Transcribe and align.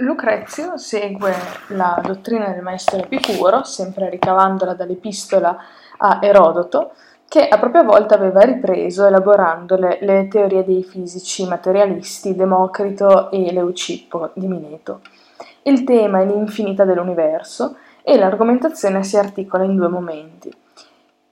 Lucrezio 0.00 0.76
segue 0.76 1.32
la 1.68 1.98
dottrina 2.04 2.50
del 2.50 2.60
maestro 2.60 2.98
Epicuro, 2.98 3.64
sempre 3.64 4.10
ricavandola 4.10 4.74
dall'epistola 4.74 5.56
a 5.96 6.18
Erodoto, 6.20 6.92
che 7.26 7.48
a 7.48 7.58
propria 7.58 7.82
volta 7.82 8.14
aveva 8.14 8.40
ripreso 8.40 9.06
elaborandole 9.06 9.96
le 10.02 10.28
teorie 10.28 10.66
dei 10.66 10.82
fisici 10.82 11.46
materialisti 11.46 12.34
Democrito 12.34 13.30
e 13.30 13.50
Leucippo 13.50 14.32
di 14.34 14.46
Mileto. 14.46 15.00
Il 15.62 15.84
tema 15.84 16.20
è 16.20 16.26
l'infinità 16.26 16.84
dell'universo 16.84 17.76
e 18.02 18.18
l'argomentazione 18.18 19.02
si 19.02 19.16
articola 19.16 19.64
in 19.64 19.76
due 19.76 19.88
momenti. 19.88 20.52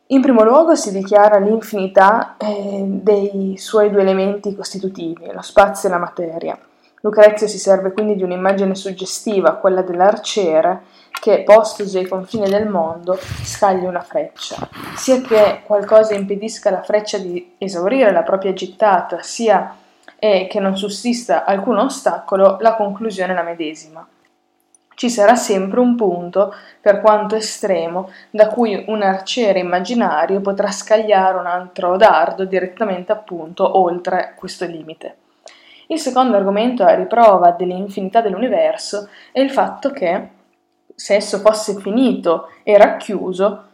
In 0.06 0.22
primo 0.22 0.42
luogo 0.42 0.74
si 0.74 0.90
dichiara 0.90 1.36
l'infinità 1.36 2.38
eh, 2.38 2.82
dei 2.86 3.56
suoi 3.58 3.90
due 3.90 4.00
elementi 4.00 4.54
costitutivi, 4.54 5.30
lo 5.30 5.42
spazio 5.42 5.90
e 5.90 5.92
la 5.92 5.98
materia. 5.98 6.58
Lucrezio 7.04 7.46
si 7.46 7.58
serve 7.58 7.92
quindi 7.92 8.16
di 8.16 8.22
un'immagine 8.22 8.74
suggestiva, 8.74 9.56
quella 9.56 9.82
dell'arciere, 9.82 10.84
che, 11.10 11.42
postosi 11.42 11.98
ai 11.98 12.08
confini 12.08 12.48
del 12.48 12.66
mondo, 12.66 13.18
scagli 13.42 13.84
una 13.84 14.00
freccia, 14.00 14.66
sia 14.96 15.20
che 15.20 15.60
qualcosa 15.66 16.14
impedisca 16.14 16.70
alla 16.70 16.82
freccia 16.82 17.18
di 17.18 17.56
esaurire 17.58 18.10
la 18.10 18.22
propria 18.22 18.54
gittata, 18.54 19.18
sia 19.20 19.76
che 20.18 20.58
non 20.58 20.78
sussista 20.78 21.44
alcun 21.44 21.76
ostacolo, 21.76 22.56
la 22.60 22.74
conclusione 22.74 23.32
è 23.32 23.36
la 23.36 23.42
medesima. 23.42 24.08
Ci 24.94 25.10
sarà 25.10 25.36
sempre 25.36 25.80
un 25.80 25.96
punto, 25.96 26.54
per 26.80 27.02
quanto 27.02 27.34
estremo, 27.34 28.10
da 28.30 28.48
cui 28.48 28.82
un 28.88 29.02
arciere 29.02 29.58
immaginario 29.58 30.40
potrà 30.40 30.70
scagliare 30.70 31.36
un 31.36 31.44
altro 31.44 31.98
dardo 31.98 32.46
direttamente 32.46 33.12
appunto 33.12 33.78
oltre 33.78 34.32
questo 34.38 34.64
limite. 34.64 35.16
Il 35.88 35.98
secondo 35.98 36.36
argomento 36.36 36.82
a 36.82 36.94
riprova 36.94 37.50
dell'infinità 37.50 38.20
dell'universo 38.20 39.08
è 39.32 39.40
il 39.40 39.50
fatto 39.50 39.90
che, 39.90 40.28
se 40.94 41.16
esso 41.16 41.38
fosse 41.38 41.74
finito 41.80 42.48
e 42.62 42.78
racchiuso, 42.78 43.64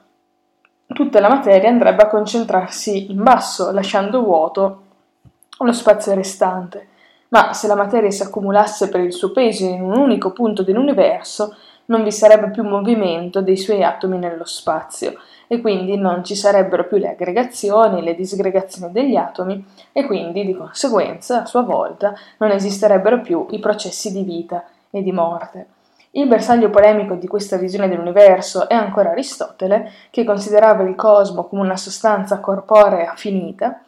tutta 0.87 1.21
la 1.21 1.29
materia 1.29 1.69
andrebbe 1.69 2.03
a 2.03 2.09
concentrarsi 2.09 3.11
in 3.11 3.23
basso, 3.23 3.71
lasciando 3.71 4.23
vuoto 4.23 4.83
lo 5.59 5.73
spazio 5.73 6.15
restante. 6.15 6.89
Ma 7.29 7.53
se 7.53 7.69
la 7.69 7.77
materia 7.77 8.11
si 8.11 8.23
accumulasse 8.23 8.89
per 8.89 9.01
il 9.01 9.13
suo 9.13 9.31
peso 9.31 9.65
in 9.65 9.83
un 9.83 9.97
unico 9.97 10.33
punto 10.33 10.65
dell'universo, 10.65 11.55
non 11.87 12.03
vi 12.03 12.11
sarebbe 12.11 12.51
più 12.51 12.65
movimento 12.65 13.41
dei 13.41 13.57
suoi 13.57 13.85
atomi 13.85 14.19
nello 14.19 14.45
spazio 14.45 15.15
e 15.53 15.61
quindi 15.61 15.97
non 15.97 16.23
ci 16.23 16.37
sarebbero 16.37 16.87
più 16.87 16.99
le 16.99 17.09
aggregazioni, 17.09 18.03
le 18.03 18.15
disgregazioni 18.15 18.93
degli 18.93 19.17
atomi 19.17 19.67
e 19.91 20.07
quindi 20.07 20.47
di 20.47 20.55
conseguenza 20.55 21.43
a 21.43 21.45
sua 21.45 21.63
volta 21.63 22.15
non 22.37 22.53
esisterebbero 22.53 23.21
più 23.21 23.49
i 23.51 23.59
processi 23.59 24.13
di 24.13 24.23
vita 24.23 24.63
e 24.93 25.03
di 25.03 25.11
morte. 25.11 25.67
Il 26.13 26.29
bersaglio 26.29 26.71
polemico 26.71 27.15
di 27.15 27.27
questa 27.27 27.57
visione 27.57 27.89
dell'universo 27.89 28.69
è 28.69 28.75
ancora 28.75 29.11
Aristotele, 29.11 29.91
che 30.11 30.23
considerava 30.23 30.85
il 30.85 30.95
cosmo 30.95 31.43
come 31.43 31.63
una 31.63 31.77
sostanza 31.77 32.39
corporea 32.39 33.15
finita, 33.17 33.81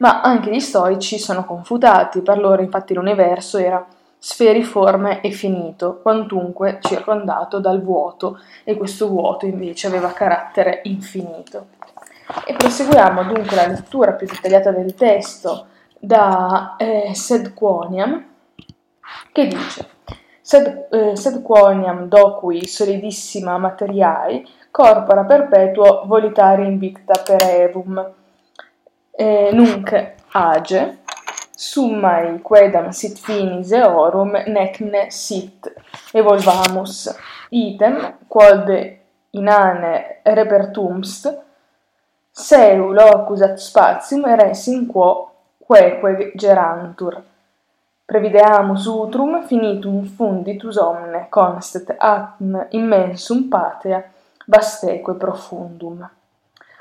ma 0.00 0.20
anche 0.20 0.50
gli 0.50 0.60
stoici 0.60 1.18
sono 1.18 1.46
confutati, 1.46 2.20
per 2.20 2.36
loro 2.36 2.60
infatti 2.60 2.92
l'universo 2.92 3.56
era 3.56 3.82
sferiforme 4.18 5.20
e 5.20 5.30
finito, 5.30 6.00
quantunque 6.02 6.78
circondato 6.80 7.60
dal 7.60 7.82
vuoto, 7.82 8.40
e 8.64 8.76
questo 8.76 9.08
vuoto 9.08 9.46
invece 9.46 9.86
aveva 9.86 10.12
carattere 10.12 10.80
infinito. 10.84 11.68
E 12.44 12.54
proseguiamo 12.54 13.24
dunque 13.24 13.56
la 13.56 13.66
lettura 13.66 14.12
più 14.12 14.26
dettagliata 14.26 14.70
del 14.70 14.94
testo 14.94 15.66
da 15.98 16.76
eh, 16.76 17.12
Sed 17.14 17.54
Quoniam, 17.54 18.24
che 19.32 19.46
dice 19.46 19.94
Sed, 20.46 20.86
eh, 20.92 21.16
sed 21.16 21.42
quoniam 21.42 22.06
docui 22.06 22.68
solidissima 22.68 23.58
materiai, 23.58 24.48
corpora 24.70 25.24
perpetuo 25.24 26.04
volitare 26.06 26.64
invicta 26.64 27.20
per 27.20 27.42
evum. 27.42 28.12
Eh, 29.10 29.50
nunc 29.52 30.12
age, 30.30 30.98
summai 31.56 32.40
quedam 32.42 32.90
sit 32.92 33.16
finis 33.18 33.72
eorum 33.72 34.36
necne 34.46 35.06
sit 35.10 35.66
evolvamus 36.12 37.08
item 37.50 37.96
quod 38.28 38.68
inane 39.30 40.20
repertumst 40.22 41.32
seu 42.30 42.92
locus 42.92 43.40
at 43.40 43.58
spatium 43.58 44.24
res 44.36 44.66
in 44.66 44.86
quo 44.86 45.30
queque 45.66 46.32
gerantur. 46.36 47.22
Prevideamus 48.04 48.86
utrum 48.86 49.42
finitum 49.48 50.04
funditus 50.04 50.76
omne 50.76 51.26
constet 51.30 51.96
atm 51.98 52.66
immensum 52.70 53.48
patria 53.48 54.04
vasteque 54.46 55.14
profundum. 55.14 56.06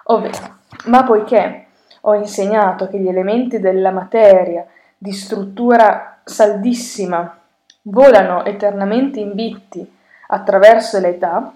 Ovvero 0.03 0.57
ma 0.85 1.03
poiché 1.03 1.64
ho 2.07 2.13
insegnato 2.13 2.87
che 2.87 2.99
gli 2.99 3.07
elementi 3.07 3.59
della 3.59 3.91
materia 3.91 4.65
di 4.97 5.11
struttura 5.11 6.17
saldissima 6.23 7.37
volano 7.83 8.43
eternamente 8.45 9.19
invitti 9.19 9.93
attraverso 10.27 10.99
l'età, 10.99 11.53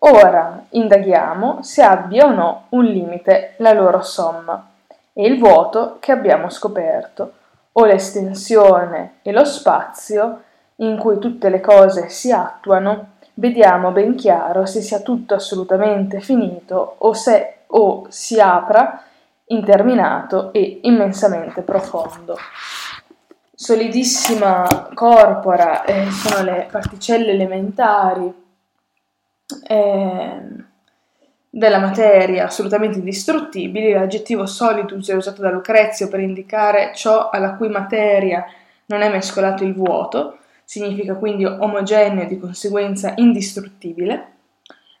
ora 0.00 0.64
indaghiamo 0.70 1.62
se 1.62 1.82
abbia 1.82 2.26
o 2.26 2.30
no 2.30 2.64
un 2.70 2.84
limite 2.84 3.54
la 3.58 3.72
loro 3.72 4.02
somma 4.02 4.68
e 5.12 5.26
il 5.26 5.38
vuoto 5.38 5.96
che 6.00 6.12
abbiamo 6.12 6.48
scoperto 6.48 7.32
o 7.72 7.84
l'estensione 7.84 9.16
e 9.22 9.32
lo 9.32 9.44
spazio 9.44 10.42
in 10.76 10.98
cui 10.98 11.18
tutte 11.18 11.48
le 11.48 11.60
cose 11.60 12.08
si 12.08 12.30
attuano, 12.30 13.16
vediamo 13.34 13.90
ben 13.90 14.14
chiaro 14.14 14.64
se 14.64 14.80
sia 14.80 15.00
tutto 15.00 15.34
assolutamente 15.34 16.20
finito 16.20 16.96
o 16.98 17.12
se 17.14 17.54
o 17.66 18.06
si 18.08 18.40
apra 18.40 19.02
interminato 19.48 20.52
e 20.52 20.80
immensamente 20.82 21.62
profondo. 21.62 22.36
Solidissima 23.54 24.90
corpora 24.94 25.84
eh, 25.84 26.10
sono 26.10 26.42
le 26.42 26.68
particelle 26.70 27.32
elementari. 27.32 28.32
Eh, 29.66 30.66
della 31.50 31.78
materia 31.78 32.44
assolutamente 32.44 32.98
indistruttibili, 32.98 33.92
l'aggettivo 33.92 34.46
solidus 34.46 35.08
è 35.08 35.14
usato 35.14 35.40
da 35.40 35.50
Lucrezio 35.50 36.08
per 36.08 36.20
indicare 36.20 36.92
ciò 36.94 37.30
alla 37.30 37.54
cui 37.54 37.68
materia 37.68 38.44
non 38.86 39.00
è 39.02 39.10
mescolato 39.10 39.64
il 39.64 39.74
vuoto, 39.74 40.38
significa 40.64 41.14
quindi 41.14 41.44
omogeneo 41.44 42.22
e 42.22 42.26
di 42.26 42.38
conseguenza 42.38 43.12
indistruttibile. 43.16 44.32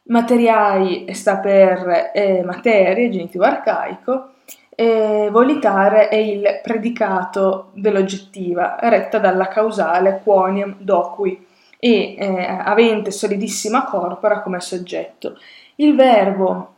Materiai 0.04 1.06
sta 1.14 1.36
per 1.36 2.10
eh, 2.14 2.42
materia, 2.42 3.10
genitivo 3.10 3.44
arcaico, 3.44 4.32
e 4.80 5.28
volitare 5.32 6.06
è 6.06 6.14
il 6.14 6.60
predicato 6.62 7.70
dell'oggettiva, 7.72 8.76
retta 8.78 9.18
dalla 9.18 9.48
causale 9.48 10.20
quoniam 10.22 10.76
docui 10.78 11.44
e 11.80 12.14
eh, 12.16 12.46
avente 12.46 13.10
solidissima 13.10 13.82
corpora 13.86 14.40
come 14.40 14.60
soggetto. 14.60 15.36
Il 15.76 15.96
verbo 15.96 16.74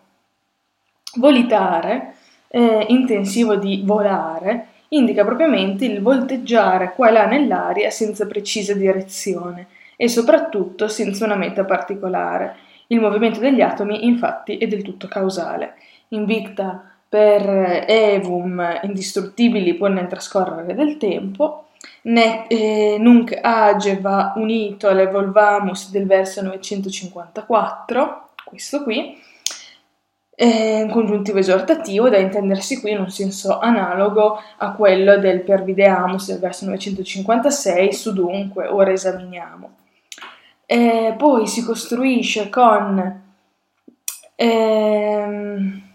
volitare, 1.16 2.14
eh, 2.48 2.86
intensivo 2.88 3.56
di 3.56 3.82
volare, 3.84 4.68
indica 4.88 5.22
propriamente 5.22 5.84
il 5.84 6.00
volteggiare 6.00 6.94
qua 6.94 7.10
e 7.10 7.12
là 7.12 7.26
nell'aria 7.26 7.90
senza 7.90 8.26
precisa 8.26 8.72
direzione 8.72 9.66
e 9.96 10.08
soprattutto 10.08 10.88
senza 10.88 11.26
una 11.26 11.36
meta 11.36 11.66
particolare. 11.66 12.56
Il 12.86 13.00
movimento 13.00 13.40
degli 13.40 13.60
atomi 13.60 14.06
infatti 14.06 14.56
è 14.56 14.66
del 14.66 14.80
tutto 14.80 15.06
causale. 15.06 15.74
Invicta 16.08 16.89
per 17.10 17.86
evum 17.88 18.78
indistruttibili 18.84 19.74
pur 19.74 19.90
nel 19.90 20.06
trascorrere 20.06 20.76
del 20.76 20.96
tempo, 20.96 21.70
ne, 22.02 22.46
eh, 22.46 22.98
nunc 23.00 23.36
age 23.42 23.98
va 23.98 24.32
unito 24.36 24.86
all'evolvamus 24.86 25.90
del 25.90 26.06
verso 26.06 26.40
954, 26.40 28.28
questo 28.44 28.84
qui, 28.84 29.20
è 30.36 30.82
un 30.82 30.90
congiuntivo 30.90 31.38
esortativo 31.38 32.08
da 32.08 32.18
intendersi 32.18 32.80
qui 32.80 32.92
in 32.92 33.00
un 33.00 33.10
senso 33.10 33.58
analogo 33.58 34.40
a 34.58 34.72
quello 34.72 35.18
del 35.18 35.42
pervideamus 35.42 36.28
del 36.28 36.38
verso 36.38 36.64
956 36.66 37.92
su 37.92 38.12
dunque, 38.12 38.68
ora 38.68 38.92
esaminiamo. 38.92 39.78
E 40.64 41.14
poi 41.18 41.48
si 41.48 41.64
costruisce 41.64 42.48
con 42.48 43.22
ehm, 44.36 45.89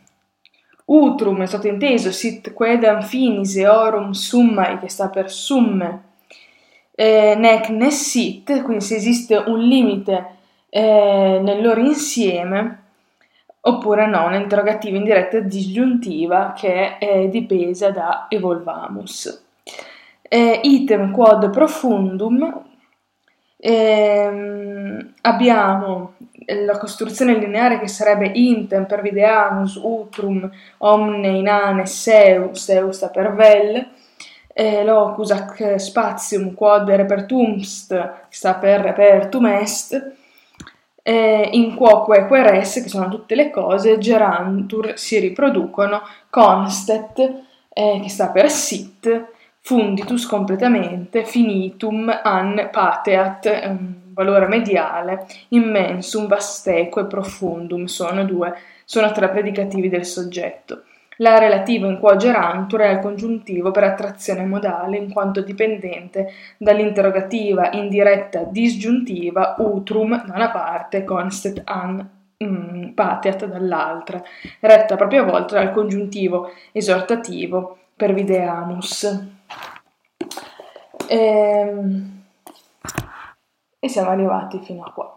utrum, 0.85 1.41
è 1.41 1.45
stato 1.45 1.67
inteso, 1.67 2.11
sit 2.11 2.53
quedam 2.53 3.01
finis 3.01 3.55
eorum 3.57 4.11
summai, 4.11 4.79
che 4.79 4.89
sta 4.89 5.09
per 5.09 5.31
summe, 5.31 6.03
eh, 6.91 7.35
nec 7.35 7.69
ne 7.69 7.91
sit, 7.91 8.61
quindi 8.63 8.83
se 8.83 8.95
esiste 8.95 9.35
un 9.35 9.59
limite 9.59 10.25
eh, 10.69 11.39
nel 11.41 11.61
loro 11.61 11.81
insieme, 11.81 12.83
oppure 13.61 14.07
no, 14.07 14.25
un'interrogativa 14.25 14.97
indiretta 14.97 15.39
disgiuntiva 15.39 16.53
che 16.55 16.97
è 16.97 17.27
dipesa 17.29 17.89
da 17.91 18.27
evolvamus. 18.29 19.43
Eh, 20.21 20.59
item 20.63 21.11
quod 21.11 21.49
profundum 21.49 22.63
Ehm, 23.67 25.13
abbiamo 25.21 26.13
la 26.47 26.77
costruzione 26.77 27.37
lineare 27.37 27.79
che 27.79 27.87
sarebbe 27.87 28.31
intem 28.33 28.85
per 28.85 29.01
videamus, 29.01 29.79
utrum, 29.81 30.49
omne, 30.79 31.27
inane, 31.29 31.85
seu, 31.85 32.53
seu 32.53 32.91
sta 32.91 33.09
per 33.09 33.33
vel, 33.33 33.87
eh, 34.53 34.83
locus 34.83 35.31
ac 35.31 35.75
spatium 35.79 36.53
quod 36.53 36.89
repertumst, 36.89 38.11
sta 38.29 38.55
per 38.55 38.81
repertum 38.81 39.45
est, 39.47 40.13
eh, 41.03 41.49
in 41.51 41.75
quoque 41.75 42.25
queres, 42.27 42.81
che 42.81 42.89
sono 42.89 43.09
tutte 43.09 43.35
le 43.35 43.49
cose, 43.49 43.97
gerantur, 43.97 44.93
si 44.97 45.19
riproducono, 45.19 46.01
constet, 46.29 47.43
eh, 47.69 47.99
che 48.01 48.09
sta 48.09 48.29
per 48.29 48.49
sit, 48.49 49.33
funditus 49.59 50.25
completamente, 50.25 51.25
finitum, 51.25 52.09
an, 52.23 52.69
pateat, 52.71 53.61
un 53.65 54.04
valore 54.15 54.47
mediale, 54.47 55.27
immensum, 55.49 56.25
vasteque, 56.25 57.05
profundum, 57.05 57.85
sono 57.85 58.23
due, 58.23 58.55
sono 58.85 59.11
tre 59.11 59.29
predicativi 59.29 59.89
del 59.89 60.05
soggetto. 60.05 60.83
La 61.19 61.37
relativa 61.37 61.87
in 61.87 61.99
quo 61.99 62.17
è 62.17 62.91
il 62.91 62.99
congiuntivo 63.01 63.71
per 63.71 63.83
attrazione 63.83 64.43
modale 64.43 64.97
in 64.97 65.11
quanto 65.11 65.41
dipendente 65.41 66.31
dall'interrogativa 66.57 67.71
indiretta 67.71 68.43
disgiuntiva 68.43 69.55
utrum 69.59 70.25
da 70.25 70.33
una 70.33 70.51
parte, 70.51 71.05
constet 71.05 71.61
an 71.63 72.09
mm, 72.43 72.89
pateat 72.89 73.45
dall'altra, 73.45 74.21
retta 74.59 74.95
a 74.95 74.97
propria 74.97 75.23
volta 75.23 75.55
dal 75.55 75.71
congiuntivo 75.71 76.51
esortativo 76.73 77.77
per 77.95 78.13
videamus. 78.13 79.33
Ehm, 81.07 82.23
E 83.85 83.87
siamo 83.87 84.09
arrivati 84.09 84.57
fino 84.61 84.81
a 84.83 84.91
qua. 84.91 85.15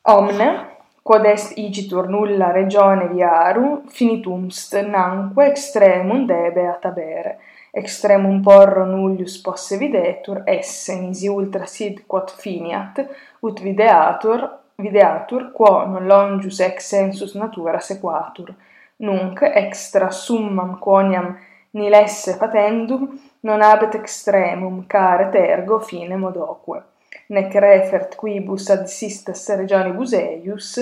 Omne, 0.00 0.76
quod 1.02 1.26
est 1.26 1.58
igitur 1.58 2.08
nulla 2.08 2.50
regione 2.50 3.08
viarum, 3.08 3.86
finitumst 3.88 4.80
nanque 4.86 5.48
extremum 5.48 6.24
debe 6.24 6.66
atabere. 6.66 7.40
Extremum 7.70 8.40
porro 8.40 8.86
nullius 8.86 9.38
posse 9.42 9.76
videtur, 9.76 10.40
esse 10.46 10.98
nisi 10.98 11.28
ultra 11.28 11.66
sid 11.66 12.06
quod 12.06 12.30
finiat, 12.30 13.06
ut 13.40 13.60
videatur, 13.60 14.48
videatur 14.76 15.52
quo 15.52 15.84
non 15.84 16.06
longius 16.06 16.60
ex 16.60 16.86
sensus 16.86 17.34
natura 17.34 17.80
sequatur. 17.80 18.54
Nunc 18.96 19.42
extra 19.42 20.10
summam 20.10 20.78
quoniam 20.78 21.36
nil 21.70 21.92
esse 21.92 22.34
fatendum 22.34 23.20
non 23.40 23.60
habet 23.60 23.94
extremum 23.94 24.86
care 24.86 25.28
tergo 25.28 25.78
fine 25.80 26.16
modoque 26.16 26.82
nec 27.28 27.54
refert 27.54 28.14
quibus 28.16 28.70
ad 28.70 28.86
sistas 28.86 29.48
regionibus 29.54 30.12
eius, 30.12 30.78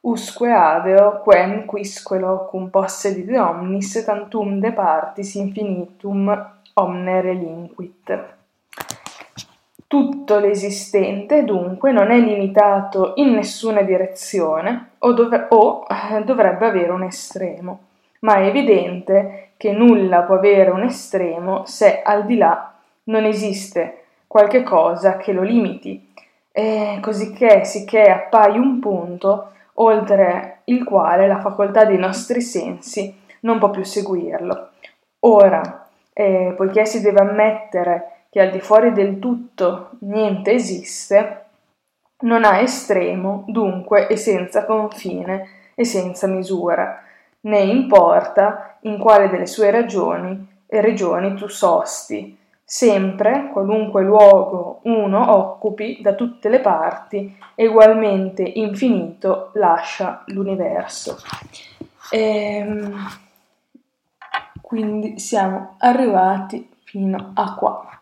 usque 0.00 0.52
adeo 0.52 1.20
quem 1.22 1.64
quisque 1.64 2.18
locum 2.18 2.70
possedit 2.70 3.30
omnis 3.38 3.92
tantum 4.04 4.58
de 4.58 4.72
partis 4.72 5.34
infinitum 5.34 6.30
omne 6.74 7.20
relinquit. 7.20 8.24
Tutto 9.88 10.40
l'esistente, 10.40 11.44
dunque, 11.44 11.92
non 11.92 12.10
è 12.10 12.18
limitato 12.18 13.12
in 13.16 13.34
nessuna 13.34 13.82
direzione 13.82 14.90
o, 14.98 15.12
dov- 15.12 15.46
o 15.50 15.86
eh, 15.88 16.24
dovrebbe 16.24 16.66
avere 16.66 16.90
un 16.90 17.04
estremo, 17.04 17.78
ma 18.20 18.38
è 18.38 18.46
evidente 18.46 19.45
che 19.56 19.72
nulla 19.72 20.22
può 20.22 20.36
avere 20.36 20.70
un 20.70 20.82
estremo 20.82 21.64
se 21.66 22.02
al 22.02 22.26
di 22.26 22.36
là 22.36 22.74
non 23.04 23.24
esiste 23.24 24.04
qualche 24.26 24.62
cosa 24.62 25.16
che 25.16 25.32
lo 25.32 25.42
limiti, 25.42 26.12
e 26.52 26.98
cosicché 27.00 27.64
sicché 27.64 28.02
appaia 28.02 28.60
un 28.60 28.80
punto 28.80 29.52
oltre 29.74 30.60
il 30.64 30.84
quale 30.84 31.26
la 31.26 31.40
facoltà 31.40 31.84
dei 31.84 31.98
nostri 31.98 32.40
sensi 32.40 33.14
non 33.40 33.58
può 33.58 33.70
più 33.70 33.84
seguirlo. 33.84 34.70
Ora, 35.20 35.86
eh, 36.12 36.54
poiché 36.56 36.86
si 36.86 37.00
deve 37.00 37.20
ammettere 37.20 38.24
che 38.30 38.40
al 38.40 38.50
di 38.50 38.60
fuori 38.60 38.92
del 38.92 39.18
tutto 39.18 39.90
niente 40.00 40.52
esiste, 40.52 41.44
non 42.20 42.44
ha 42.44 42.60
estremo, 42.60 43.44
dunque, 43.46 44.06
e 44.08 44.16
senza 44.16 44.64
confine 44.64 45.48
e 45.74 45.84
senza 45.84 46.26
misura, 46.26 47.02
né 47.40 47.60
importa 47.60 48.78
in 48.82 48.98
quale 48.98 49.28
delle 49.28 49.46
sue 49.46 49.70
ragioni 49.70 50.54
e 50.66 50.80
regioni 50.80 51.34
tu 51.34 51.48
sosti, 51.48 52.36
sempre, 52.64 53.50
qualunque 53.52 54.02
luogo 54.02 54.80
uno 54.82 55.36
occupi 55.36 56.00
da 56.02 56.14
tutte 56.14 56.48
le 56.48 56.60
parti, 56.60 57.38
egualmente 57.54 58.42
infinito 58.42 59.50
lascia 59.54 60.24
l'universo. 60.26 61.18
Ehm, 62.10 62.94
quindi 64.60 65.18
siamo 65.20 65.76
arrivati 65.78 66.68
fino 66.82 67.30
a 67.34 67.54
qua. 67.54 68.00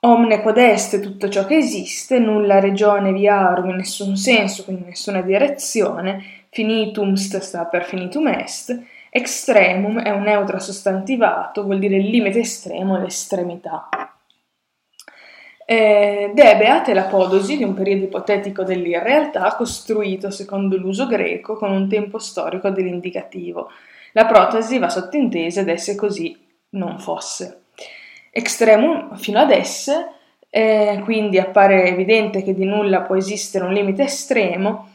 Omne 0.00 0.42
quod 0.42 1.00
tutto 1.00 1.28
ciò 1.28 1.44
che 1.44 1.56
esiste, 1.56 2.18
nulla 2.18 2.60
regione 2.60 3.12
viarum 3.12 3.70
in 3.70 3.76
nessun 3.76 4.16
senso, 4.16 4.64
quindi 4.64 4.82
in 4.82 4.88
nessuna 4.88 5.22
direzione, 5.22 6.22
finitum 6.50 7.14
sta 7.14 7.64
per 7.64 7.84
finitum 7.84 8.28
est, 8.28 8.80
Extremum 9.10 10.00
è 10.00 10.10
un 10.10 10.22
neutro 10.22 10.58
sostantivato, 10.58 11.64
vuol 11.64 11.78
dire 11.78 11.96
il 11.96 12.08
limite 12.08 12.40
estremo, 12.40 12.98
l'estremità. 12.98 13.88
Eh, 15.64 16.30
debeat 16.34 16.88
è 16.88 16.94
l'apodosi 16.94 17.56
di 17.56 17.64
un 17.64 17.74
periodo 17.74 18.04
ipotetico 18.04 18.62
dell'irrealtà 18.62 19.54
costruito 19.54 20.30
secondo 20.30 20.78
l'uso 20.78 21.06
greco 21.06 21.56
con 21.56 21.70
un 21.70 21.88
tempo 21.88 22.18
storico 22.18 22.70
dell'indicativo. 22.70 23.70
La 24.12 24.26
protesi 24.26 24.78
va 24.78 24.88
sottintesa 24.88 25.60
ed 25.60 25.68
esse 25.68 25.94
così 25.94 26.38
non 26.70 26.98
fosse. 26.98 27.62
Extremum 28.38 29.16
fino 29.16 29.40
ad 29.40 29.50
esse, 29.50 30.12
eh, 30.50 31.00
quindi 31.04 31.38
appare 31.38 31.86
evidente 31.86 32.42
che 32.42 32.54
di 32.54 32.64
nulla 32.64 33.02
può 33.02 33.16
esistere 33.16 33.64
un 33.64 33.72
limite 33.72 34.04
estremo, 34.04 34.88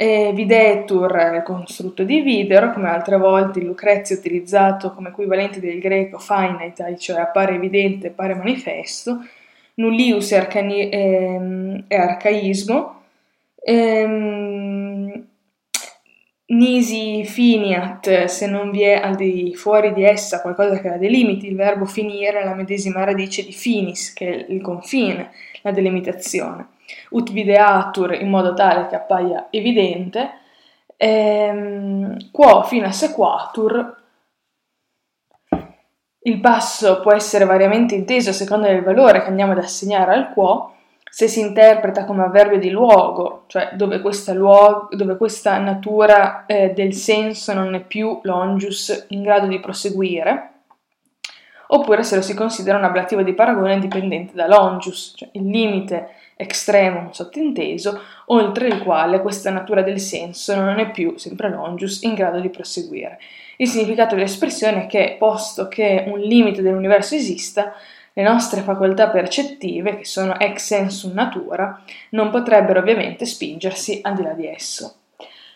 e 0.00 0.30
videtur 0.32 1.10
il 1.34 1.42
costrutto 1.42 2.04
di 2.04 2.20
videro, 2.20 2.72
come 2.72 2.88
altre 2.88 3.16
volte 3.16 3.60
Lucrezio 3.60 4.14
è 4.14 4.18
utilizzato 4.20 4.92
come 4.92 5.08
equivalente 5.08 5.58
del 5.58 5.80
greco 5.80 6.18
finite, 6.18 6.96
cioè 6.98 7.18
appare 7.18 7.56
evidente, 7.56 8.06
appare 8.06 8.34
manifesto, 8.34 9.24
nullius 9.74 10.30
è, 10.30 10.36
arcani- 10.36 10.88
ehm, 10.88 11.84
è 11.88 11.96
arcaismo, 11.96 13.02
ehm, 13.60 14.87
nisi 16.48 17.24
finiat, 17.24 18.24
se 18.24 18.46
non 18.46 18.70
vi 18.70 18.82
è 18.82 18.94
al 18.94 19.16
di 19.16 19.54
fuori 19.54 19.92
di 19.92 20.04
essa 20.04 20.40
qualcosa 20.40 20.80
che 20.80 20.88
la 20.88 20.96
delimiti, 20.96 21.46
il 21.46 21.56
verbo 21.56 21.84
finire 21.84 22.40
è 22.40 22.44
la 22.44 22.54
medesima 22.54 23.04
radice 23.04 23.44
di 23.44 23.52
finis, 23.52 24.12
che 24.12 24.46
è 24.46 24.46
il 24.48 24.62
confine, 24.62 25.30
la 25.62 25.72
delimitazione. 25.72 26.68
Ut 27.10 27.32
videatur 27.32 28.14
in 28.14 28.30
modo 28.30 28.54
tale 28.54 28.86
che 28.88 28.96
appaia 28.96 29.48
evidente, 29.50 30.30
ehm, 30.96 32.30
quo 32.30 32.62
fino 32.62 32.86
a 32.86 32.92
sequatur. 32.92 33.96
Il 36.20 36.40
passo 36.40 37.00
può 37.00 37.12
essere 37.12 37.44
variamente 37.44 37.94
inteso 37.94 38.30
a 38.30 38.34
seconda 38.34 38.68
del 38.68 38.82
valore 38.82 39.22
che 39.22 39.28
andiamo 39.28 39.52
ad 39.52 39.58
assegnare 39.58 40.14
al 40.14 40.32
quo, 40.32 40.74
se 41.18 41.26
si 41.26 41.40
interpreta 41.40 42.04
come 42.04 42.22
avverbio 42.22 42.60
di 42.60 42.70
luogo, 42.70 43.42
cioè 43.48 43.70
dove 43.72 44.00
questa, 44.00 44.32
luogo, 44.32 44.86
dove 44.92 45.16
questa 45.16 45.58
natura 45.58 46.46
eh, 46.46 46.70
del 46.70 46.94
senso 46.94 47.52
non 47.54 47.74
è 47.74 47.80
più 47.80 48.20
longius 48.22 49.06
in 49.08 49.22
grado 49.22 49.48
di 49.48 49.58
proseguire, 49.58 50.50
oppure 51.66 52.04
se 52.04 52.14
lo 52.14 52.22
si 52.22 52.34
considera 52.34 52.78
un 52.78 52.84
ablativo 52.84 53.22
di 53.22 53.32
paragone 53.32 53.80
dipendente 53.80 54.32
da 54.32 54.46
longius, 54.46 55.14
cioè 55.16 55.30
il 55.32 55.50
limite 55.50 56.10
extremum 56.36 57.10
sottinteso, 57.10 58.00
oltre 58.26 58.68
il 58.68 58.80
quale 58.80 59.20
questa 59.20 59.50
natura 59.50 59.82
del 59.82 59.98
senso 59.98 60.54
non 60.54 60.78
è 60.78 60.88
più, 60.92 61.18
sempre 61.18 61.50
longius, 61.50 62.00
in 62.02 62.14
grado 62.14 62.38
di 62.38 62.48
proseguire. 62.48 63.18
Il 63.56 63.66
significato 63.66 64.14
dell'espressione 64.14 64.84
è 64.84 64.86
che, 64.86 65.16
posto 65.18 65.66
che 65.66 66.04
un 66.06 66.20
limite 66.20 66.62
dell'universo 66.62 67.16
esista, 67.16 67.74
le 68.18 68.24
nostre 68.24 68.62
facoltà 68.62 69.10
percettive, 69.10 69.98
che 69.98 70.04
sono 70.04 70.36
ex 70.40 70.64
sensum 70.64 71.12
natura, 71.12 71.80
non 72.10 72.30
potrebbero 72.30 72.80
ovviamente 72.80 73.24
spingersi 73.24 74.00
al 74.02 74.14
di 74.16 74.22
là 74.22 74.32
di 74.32 74.44
esso. 74.44 74.94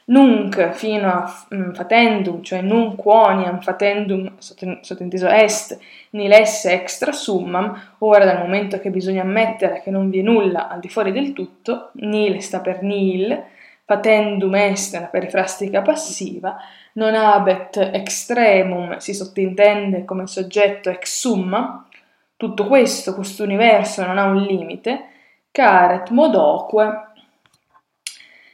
Nunc 0.04 0.70
fino 0.70 1.08
a 1.08 1.46
mm, 1.52 1.72
fatendum, 1.72 2.40
cioè 2.40 2.60
nunc 2.60 2.94
quoniam 2.94 3.60
fatendum, 3.60 4.36
sottinteso 4.38 5.26
est, 5.26 5.76
nil 6.10 6.30
esse 6.30 6.70
extra 6.70 7.10
summam, 7.10 7.96
ora 7.98 8.24
dal 8.24 8.38
momento 8.38 8.78
che 8.78 8.90
bisogna 8.90 9.22
ammettere 9.22 9.82
che 9.82 9.90
non 9.90 10.08
vi 10.08 10.20
è 10.20 10.22
nulla 10.22 10.68
al 10.68 10.78
di 10.78 10.88
fuori 10.88 11.10
del 11.10 11.32
tutto, 11.32 11.90
nil 11.94 12.40
sta 12.40 12.60
per 12.60 12.82
nil, 12.82 13.42
fatendum 13.84 14.54
est, 14.54 14.94
la 14.94 15.06
perifrastica 15.06 15.82
passiva, 15.82 16.56
non 16.92 17.14
habet 17.16 17.90
extremum 17.92 18.98
si 18.98 19.14
sottintende 19.14 20.04
come 20.04 20.28
soggetto 20.28 20.90
ex 20.90 21.18
summa, 21.18 21.88
tutto 22.42 22.66
questo, 22.66 23.14
questo 23.14 23.44
universo 23.44 24.04
non 24.04 24.18
ha 24.18 24.24
un 24.24 24.42
limite, 24.42 25.04
caret 25.52 26.10
modoque 26.10 27.10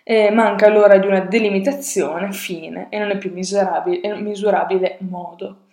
eh, 0.03 0.31
manca 0.31 0.67
allora 0.67 0.99
di 0.99 1.07
una 1.07 1.21
delimitazione 1.21 2.31
fine 2.33 2.89
e 2.91 2.99
non 2.99 3.09
è 3.09 3.17
più 3.17 3.33
misurabile, 3.33 4.15
misurabile 4.21 4.99
modo. 5.09 5.69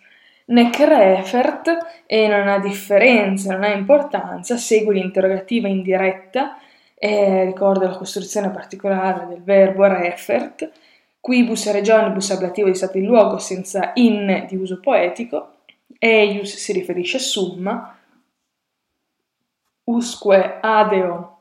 Nec 0.46 0.78
refert 0.78 2.04
e 2.06 2.26
non 2.26 2.48
ha 2.48 2.58
differenza, 2.58 3.52
non 3.52 3.64
ha 3.64 3.74
importanza, 3.74 4.56
segue 4.56 4.94
l'interrogativa 4.94 5.68
indiretta 5.68 6.56
e 6.94 7.44
ricorda 7.44 7.88
la 7.88 7.98
costruzione 7.98 8.48
particolare 8.48 9.26
del 9.26 9.42
verbo 9.42 9.86
refert, 9.86 10.70
quibus 11.20 11.70
regionibus 11.70 12.30
ablativo 12.30 12.68
di 12.68 12.74
stato 12.74 12.96
in 12.96 13.04
luogo 13.04 13.36
senza 13.36 13.90
in 13.96 14.46
di 14.48 14.56
uso 14.56 14.80
poetico, 14.80 15.56
eius 15.98 16.56
si 16.56 16.72
riferisce 16.72 17.18
a 17.18 17.20
summa, 17.20 17.95
usque 19.86 20.58
adeo 20.60 21.38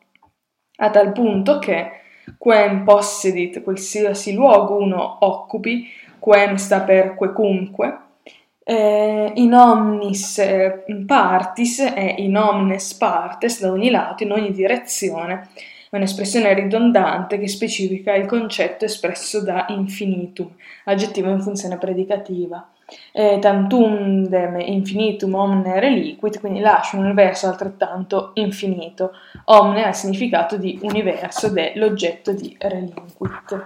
a 0.78 0.90
tal 0.90 1.12
punto 1.12 1.60
che 1.60 2.02
quem 2.38 2.84
possedit 2.84 3.62
qualsiasi 3.62 4.34
luogo 4.34 4.78
uno 4.78 5.18
occupi, 5.22 5.88
quem 6.20 6.56
sta 6.56 6.82
per 6.82 7.16
quecunque, 7.16 8.00
eh, 8.64 9.32
in 9.36 9.54
omnis 9.54 10.40
eh, 10.40 10.84
partis 11.06 11.80
e 11.80 12.16
in 12.18 12.36
omnes 12.36 12.94
partes 12.96 13.62
da 13.62 13.72
ogni 13.72 13.90
lato, 13.90 14.24
in 14.24 14.32
ogni 14.32 14.52
direzione. 14.52 15.50
È 15.90 15.96
un'espressione 15.96 16.54
ridondante 16.54 17.38
che 17.38 17.48
specifica 17.48 18.14
il 18.16 18.25
concetto 18.25 18.86
espresso 18.86 19.42
da 19.42 19.66
infinitum, 19.70 20.52
aggettivo 20.86 21.30
in 21.30 21.42
funzione 21.42 21.78
predicativa. 21.78 22.68
Eh, 23.12 23.39
tantundem 23.39 24.60
infinitum 24.60 25.34
omne 25.34 25.80
reliquit, 25.80 26.39
quindi 26.39 26.60
lascia 26.60 26.98
un 26.98 27.06
universo 27.06 27.48
altrettanto 27.48 28.32
infinito. 28.36 29.12
Omne 29.46 29.86
ha 29.86 29.89
il 29.89 29.96
significato 29.96 30.58
di 30.58 30.80
universo 30.84 31.48
ed 31.48 31.58
è 31.58 31.74
l'oggetto 31.75 32.32
di 32.32 32.56
relinquit. 32.60 33.65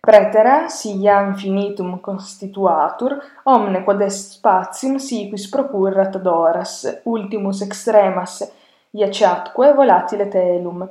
Praetera 0.00 0.68
sia 0.68 1.20
infinitum 1.20 2.00
constituatur, 2.00 3.18
omne 3.44 3.82
quod 3.84 4.00
est 4.00 4.32
spatium 4.32 4.96
siquis 4.96 5.48
procurrat 5.48 6.14
ad 6.14 6.26
horas, 6.26 7.00
ultimus 7.04 7.60
extremas 7.60 8.50
iaceatque 8.92 9.74
volatile 9.74 10.28
telum. 10.28 10.88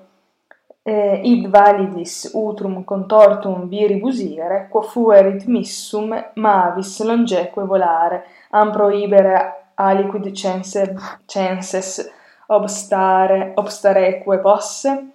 Eh, 0.90 1.22
id 1.24 1.50
validis 1.54 2.32
utrum 2.34 2.84
contortum 2.84 3.68
viribus 3.70 4.22
ire, 4.24 4.68
quo 4.72 4.82
fuerit 4.82 5.44
missum 5.46 6.16
mavis 6.36 6.96
longeque 7.04 7.64
volare, 7.64 8.24
am 8.52 8.72
proibere 8.72 9.36
aliquid 9.76 10.32
cense, 10.32 10.96
censes 11.26 12.10
obstare, 12.48 13.52
obstareque 13.56 14.40
posse, 14.40 15.12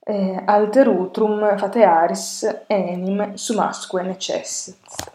eh, 0.00 0.42
alterutrum 0.46 1.58
fatearis 1.58 2.62
enim 2.66 3.34
sumasque 3.34 4.02
necessit. 4.02 5.10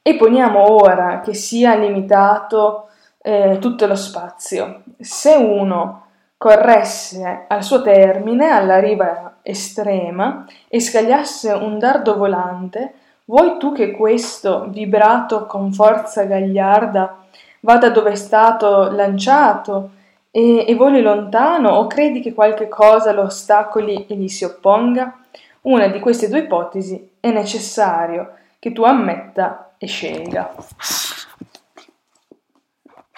E 0.00 0.16
poniamo 0.16 0.60
ora 0.70 1.20
che 1.20 1.34
sia 1.34 1.74
limitato 1.74 2.88
eh, 3.20 3.58
tutto 3.58 3.86
lo 3.86 3.96
spazio. 3.96 4.84
Se 5.00 5.34
uno 5.34 6.07
corresse 6.38 7.44
al 7.48 7.64
suo 7.64 7.82
termine, 7.82 8.48
alla 8.48 8.78
riva 8.78 9.38
estrema, 9.42 10.46
e 10.68 10.80
scagliasse 10.80 11.52
un 11.52 11.78
dardo 11.78 12.16
volante, 12.16 12.94
vuoi 13.24 13.58
tu 13.58 13.72
che 13.72 13.90
questo, 13.90 14.66
vibrato 14.68 15.46
con 15.46 15.72
forza 15.72 16.22
gagliarda, 16.22 17.24
vada 17.60 17.90
dove 17.90 18.12
è 18.12 18.14
stato 18.14 18.90
lanciato 18.92 19.90
e, 20.30 20.64
e 20.66 20.74
voli 20.76 21.02
lontano 21.02 21.70
o 21.70 21.86
credi 21.88 22.20
che 22.20 22.32
qualche 22.32 22.68
cosa 22.68 23.12
lo 23.12 23.22
ostacoli 23.22 24.06
e 24.06 24.14
gli 24.14 24.28
si 24.28 24.44
opponga? 24.44 25.18
Una 25.62 25.88
di 25.88 25.98
queste 25.98 26.28
due 26.28 26.40
ipotesi 26.40 27.16
è 27.18 27.30
necessario 27.32 28.34
che 28.60 28.72
tu 28.72 28.84
ammetta 28.84 29.72
e 29.76 29.86
scelga. 29.88 30.54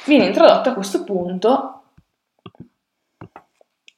Viene 0.06 0.24
introdotto 0.24 0.70
a 0.70 0.72
questo 0.72 1.04
punto, 1.04 1.79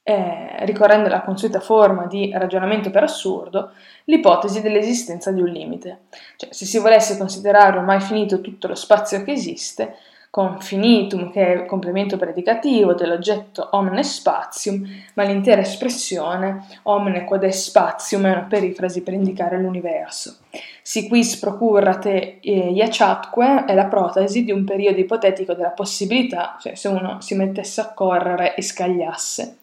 eh, 0.02 0.64
ricorrendo 0.64 1.06
alla 1.06 1.22
consueta 1.22 1.60
forma 1.60 2.06
di 2.06 2.32
ragionamento 2.34 2.90
per 2.90 3.04
assurdo, 3.04 3.70
l'ipotesi 4.04 4.60
dell'esistenza 4.60 5.30
di 5.30 5.40
un 5.40 5.48
limite. 5.48 6.00
Cioè, 6.36 6.52
se 6.52 6.64
si 6.64 6.78
volesse 6.78 7.16
considerare 7.16 7.78
ormai 7.78 8.00
finito 8.00 8.40
tutto 8.40 8.66
lo 8.66 8.74
spazio 8.74 9.22
che 9.22 9.32
esiste, 9.32 9.96
con 10.32 10.62
finitum 10.62 11.30
che 11.30 11.46
è 11.46 11.54
il 11.60 11.66
complemento 11.66 12.16
predicativo 12.16 12.94
dell'oggetto 12.94 13.68
omne 13.72 14.02
spatium, 14.02 14.82
ma 15.12 15.24
l'intera 15.24 15.60
espressione 15.60 16.64
omne 16.84 17.24
quod 17.24 17.42
è 17.42 17.50
spatium 17.50 18.24
è 18.24 18.30
una 18.30 18.46
perifrasi 18.48 19.02
per 19.02 19.12
indicare 19.12 19.60
l'universo. 19.60 20.38
Si 20.80 21.06
quis 21.06 21.36
procurate 21.36 22.38
iacatque 22.40 23.66
è 23.66 23.74
la 23.74 23.84
protesi 23.84 24.42
di 24.42 24.52
un 24.52 24.64
periodo 24.64 25.00
ipotetico 25.00 25.52
della 25.52 25.68
possibilità, 25.68 26.56
cioè 26.58 26.76
se 26.76 26.88
uno 26.88 27.20
si 27.20 27.34
mettesse 27.34 27.82
a 27.82 27.92
correre 27.92 28.54
e 28.54 28.62
scagliasse. 28.62 29.58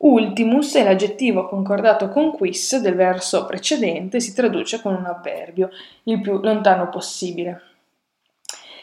Ultimus 0.00 0.76
è 0.76 0.84
l'aggettivo 0.84 1.48
concordato 1.48 2.08
con 2.08 2.30
quis 2.30 2.78
del 2.78 2.94
verso 2.94 3.46
precedente, 3.46 4.20
si 4.20 4.32
traduce 4.32 4.80
con 4.80 4.94
un 4.94 5.04
avverbio, 5.04 5.70
il 6.04 6.20
più 6.20 6.38
lontano 6.40 6.88
possibile. 6.88 7.62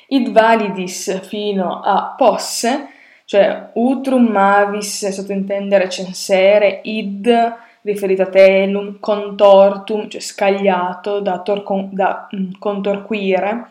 Id 0.07 0.31
validis 0.31 1.21
fino 1.21 1.81
a 1.81 2.13
posse, 2.17 2.89
cioè 3.23 3.69
utrum 3.73 4.25
mavis 4.25 5.07
sottintendere 5.07 5.89
censere, 5.89 6.81
id 6.83 7.55
riferito 7.81 8.23
a 8.23 8.27
telum, 8.27 8.99
contortum, 8.99 10.09
cioè 10.09 10.19
scagliato 10.19 11.21
da, 11.21 11.39
torcon, 11.39 11.89
da 11.93 12.27
mm, 12.35 12.51
contorquire, 12.59 13.69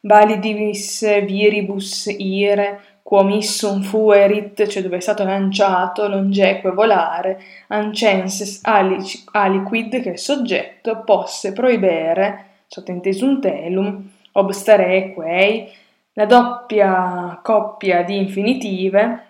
validis 0.00 1.24
viribus 1.24 2.06
ire, 2.06 2.80
quomissum 3.02 3.82
fuerit, 3.82 4.66
cioè 4.66 4.82
dove 4.82 4.96
è 4.96 5.00
stato 5.00 5.24
lanciato, 5.24 6.08
longeque 6.08 6.70
volare, 6.70 7.40
ancenses 7.68 8.60
aliquid, 8.62 10.00
che 10.00 10.12
è 10.12 10.16
soggetto, 10.16 11.02
posse 11.04 11.52
proibere, 11.52 12.46
sottintesum 12.68 13.40
telum, 13.40 14.10
obstare 14.32 15.12
quei, 15.12 15.68
la 16.14 16.26
doppia 16.26 17.40
coppia 17.42 18.02
di 18.02 18.16
infinitive, 18.16 19.26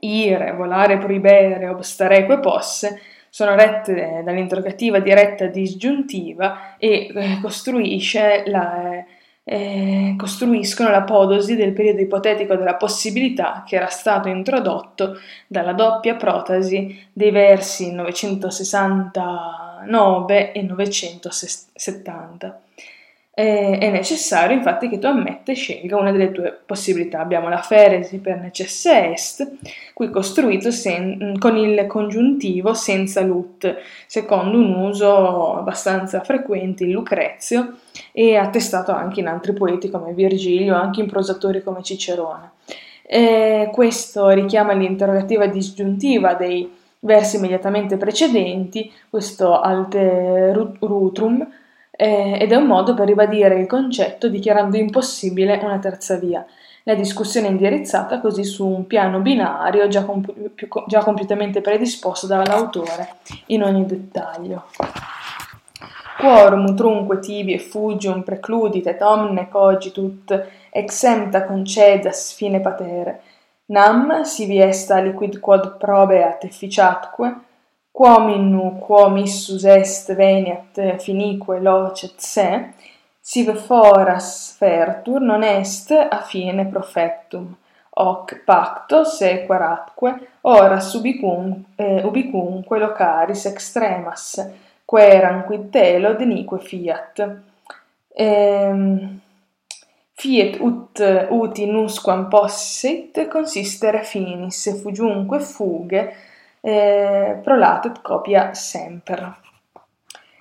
ire, 0.00 0.52
volare, 0.52 0.98
proibere, 0.98 1.68
obstareque 1.68 2.38
posse, 2.38 3.00
sono 3.28 3.54
rette 3.54 4.22
dall'interrogativa 4.24 5.00
diretta 5.00 5.46
disgiuntiva 5.46 6.76
e 6.78 7.10
eh, 7.14 7.38
costruisce 7.40 8.44
la, 8.46 9.04
eh, 9.50 10.14
costruiscono 10.18 10.90
la 10.90 11.04
podosi 11.04 11.56
del 11.56 11.72
periodo 11.72 12.02
ipotetico 12.02 12.54
della 12.54 12.74
possibilità 12.74 13.64
che 13.66 13.76
era 13.76 13.86
stato 13.86 14.28
introdotto 14.28 15.18
dalla 15.46 15.72
doppia 15.72 16.16
protasi 16.16 17.06
dei 17.10 17.30
versi 17.30 17.90
969 17.94 20.52
e 20.52 20.60
970. 20.60 22.60
È 23.38 23.90
necessario 23.92 24.56
infatti 24.56 24.88
che 24.88 24.98
tu 24.98 25.06
ammetta 25.06 25.52
e 25.52 25.54
scelga 25.54 25.96
una 25.96 26.10
delle 26.10 26.32
tue 26.32 26.58
possibilità. 26.66 27.20
Abbiamo 27.20 27.48
la 27.48 27.62
feresi 27.62 28.18
per 28.18 28.40
necesse 28.40 29.12
est, 29.12 29.48
qui 29.94 30.10
costruito 30.10 30.72
sen- 30.72 31.38
con 31.38 31.56
il 31.56 31.86
congiuntivo 31.86 32.74
senza 32.74 33.20
lut, 33.20 33.76
secondo 34.08 34.58
un 34.58 34.74
uso 34.74 35.54
abbastanza 35.54 36.18
frequente 36.22 36.82
in 36.82 36.90
Lucrezio 36.90 37.76
e 38.10 38.34
attestato 38.34 38.90
anche 38.90 39.20
in 39.20 39.28
altri 39.28 39.52
poeti 39.52 39.88
come 39.88 40.14
Virgilio, 40.14 40.74
anche 40.74 41.00
in 41.00 41.06
prosatori 41.06 41.62
come 41.62 41.84
Cicerone. 41.84 42.50
Eh, 43.04 43.70
questo 43.72 44.30
richiama 44.30 44.72
l'interrogativa 44.72 45.46
disgiuntiva 45.46 46.34
dei 46.34 46.68
versi 46.98 47.36
immediatamente 47.36 47.96
precedenti, 47.98 48.90
questo 49.08 49.60
alte 49.60 50.52
rutrum, 50.80 51.48
eh, 52.00 52.38
ed 52.40 52.52
è 52.52 52.54
un 52.54 52.66
modo 52.66 52.94
per 52.94 53.08
ribadire 53.08 53.58
il 53.58 53.66
concetto 53.66 54.28
dichiarando 54.28 54.76
impossibile 54.76 55.58
una 55.60 55.80
terza 55.80 56.14
via. 56.14 56.46
La 56.84 56.94
discussione 56.94 57.48
è 57.48 57.50
indirizzata 57.50 58.20
così 58.20 58.44
su 58.44 58.64
un 58.64 58.86
piano 58.86 59.18
binario 59.18 59.88
già, 59.88 60.04
comp- 60.04 60.32
più, 60.50 60.68
già 60.86 61.02
compiutamente 61.02 61.60
predisposto 61.60 62.28
dall'autore 62.28 63.16
in 63.46 63.64
ogni 63.64 63.84
dettaglio. 63.84 64.66
Quorum 66.18 66.76
trunque 66.76 67.18
tibi 67.18 67.54
e 67.54 67.58
fugium 67.58 68.22
precludit 68.22 68.86
et 68.86 69.02
omne 69.02 69.48
cogitut 69.48 70.46
exempta 70.70 71.44
concedas 71.44 72.32
fine 72.32 72.60
patere, 72.60 73.22
nam 73.66 74.22
si 74.22 74.46
vi 74.46 74.60
est 74.60 74.90
aliquid 74.90 75.40
quod 75.40 75.76
probeat 75.78 76.44
efficiatque, 76.44 77.34
quom 77.98 78.28
in 78.28 78.50
nu 78.50 78.78
quom 78.78 79.16
issus 79.16 79.64
est 79.64 80.14
veniat 80.14 80.98
finique 80.98 81.58
locet 81.58 82.20
se, 82.20 82.74
sive 83.20 83.54
foras 83.54 84.54
fertur 84.56 85.20
non 85.20 85.42
est 85.42 85.90
a 85.90 86.20
fine 86.22 86.66
profectum, 86.66 87.56
hoc 87.90 88.44
pacto 88.44 89.02
sequaratque 89.02 90.14
oras 90.42 90.94
ubicum, 90.94 91.64
eh, 91.74 92.04
ubicumque 92.04 92.78
locaris 92.78 93.46
extremas, 93.46 94.46
queram 94.84 95.42
quid 95.42 95.68
telo 95.70 96.14
denique 96.14 96.60
fiat. 96.60 97.26
Ehm, 98.14 99.20
fiet 100.14 100.60
ut 100.60 101.02
uti 101.30 101.66
nusquam 101.66 102.28
possit 102.28 103.26
consistere 103.26 104.04
finis, 104.04 104.80
fugiunque 104.80 105.40
fuge, 105.40 106.08
eh, 106.60 107.38
prolatet 107.42 108.00
copia 108.02 108.54
semper. 108.54 109.36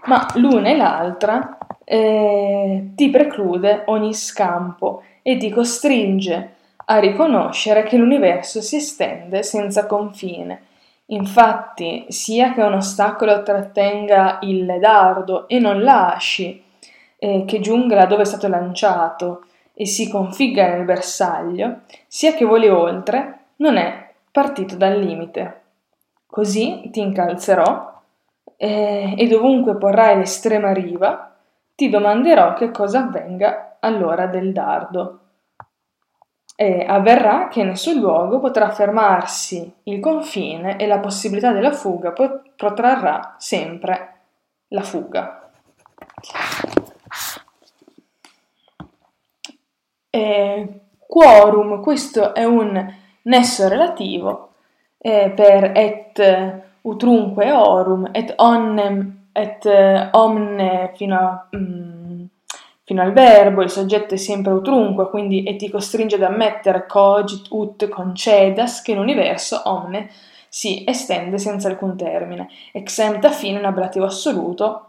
Ma 0.06 0.28
l'una 0.36 0.70
e 0.70 0.78
l'altra 0.78 1.58
eh, 1.84 2.92
ti 2.96 3.10
preclude 3.10 3.84
ogni 3.88 4.14
scampo 4.14 5.04
e 5.22 5.38
ti 5.38 5.50
costringe 5.50 6.56
a 6.86 7.00
riconoscere 7.00 7.84
che 7.84 7.98
l'universo 7.98 8.62
si 8.62 8.78
estende 8.78 9.44
senza 9.44 9.86
confine. 9.86 10.64
Infatti, 11.08 12.06
sia 12.10 12.54
che 12.54 12.62
un 12.62 12.74
ostacolo 12.74 13.44
trattenga 13.44 14.40
il 14.42 14.78
dardo 14.80 15.48
e 15.48 15.60
non 15.60 15.82
lasci 15.82 16.64
eh, 17.18 17.44
che 17.46 17.60
giunga 17.60 17.96
là 17.96 18.06
dove 18.06 18.24
è 18.24 18.26
stato 18.26 18.48
lanciato 18.48 19.46
e 19.74 19.86
si 19.86 20.10
configga 20.10 20.68
nel 20.68 20.86
bersaglio, 20.86 21.82
sia 22.08 22.34
che 22.34 22.46
voli 22.46 22.68
oltre, 22.68 23.40
non 23.58 23.78
è 23.78 24.12
partito 24.32 24.76
dal 24.76 25.00
limite. 25.00 25.57
Così 26.38 26.90
ti 26.92 27.00
incalzerò 27.00 28.00
eh, 28.58 29.16
e 29.18 29.28
dovunque 29.28 29.76
porrai 29.76 30.18
l'estrema 30.18 30.72
riva, 30.72 31.36
ti 31.74 31.90
domanderò 31.90 32.54
che 32.54 32.70
cosa 32.70 33.06
avvenga 33.06 33.78
all'ora 33.80 34.28
del 34.28 34.54
dardo. 34.54 35.20
E 36.56 36.86
avverrà 36.88 37.48
che 37.48 37.64
nel 37.64 37.76
suo 37.76 37.94
luogo 37.94 38.40
potrà 38.40 38.70
fermarsi 38.70 39.74
il 39.86 40.00
confine 40.00 40.78
e 40.78 40.86
la 40.86 41.00
possibilità 41.00 41.52
della 41.54 41.72
fuga 41.72 42.14
protrarrà 42.56 43.34
sempre 43.40 44.18
la 44.68 44.84
fuga. 44.84 45.50
E 50.12 50.80
quorum, 51.00 51.82
questo 51.82 52.36
è 52.36 52.44
un 52.44 52.94
nesso 53.24 53.68
relativo 53.68 54.47
eh, 54.98 55.32
per 55.36 55.72
et 55.76 56.22
utrunque 56.82 57.52
orum 57.52 58.10
et 58.14 58.34
onnem 58.38 59.16
et 59.34 59.66
omne 60.14 60.92
fino, 60.96 61.16
a, 61.16 61.48
mm, 61.56 62.24
fino 62.84 63.02
al 63.02 63.14
verbo, 63.14 63.62
il 63.62 63.70
soggetto 63.70 64.16
è 64.16 64.18
sempre 64.18 64.54
utrunque, 64.54 65.10
quindi 65.10 65.44
e 65.44 65.56
ti 65.58 65.70
costringe 65.70 66.16
ad 66.16 66.24
ammettere 66.24 66.88
cogit 66.88 67.48
ut 67.52 67.88
concedas 67.88 68.82
che 68.82 68.96
l'universo 68.96 69.62
omne 69.66 70.10
si 70.50 70.84
estende 70.88 71.38
senza 71.38 71.68
alcun 71.68 71.96
termine, 71.96 72.50
exempta 72.72 73.30
fine 73.30 73.60
un 73.60 73.66
ablativo 73.66 74.06
assoluto 74.06 74.88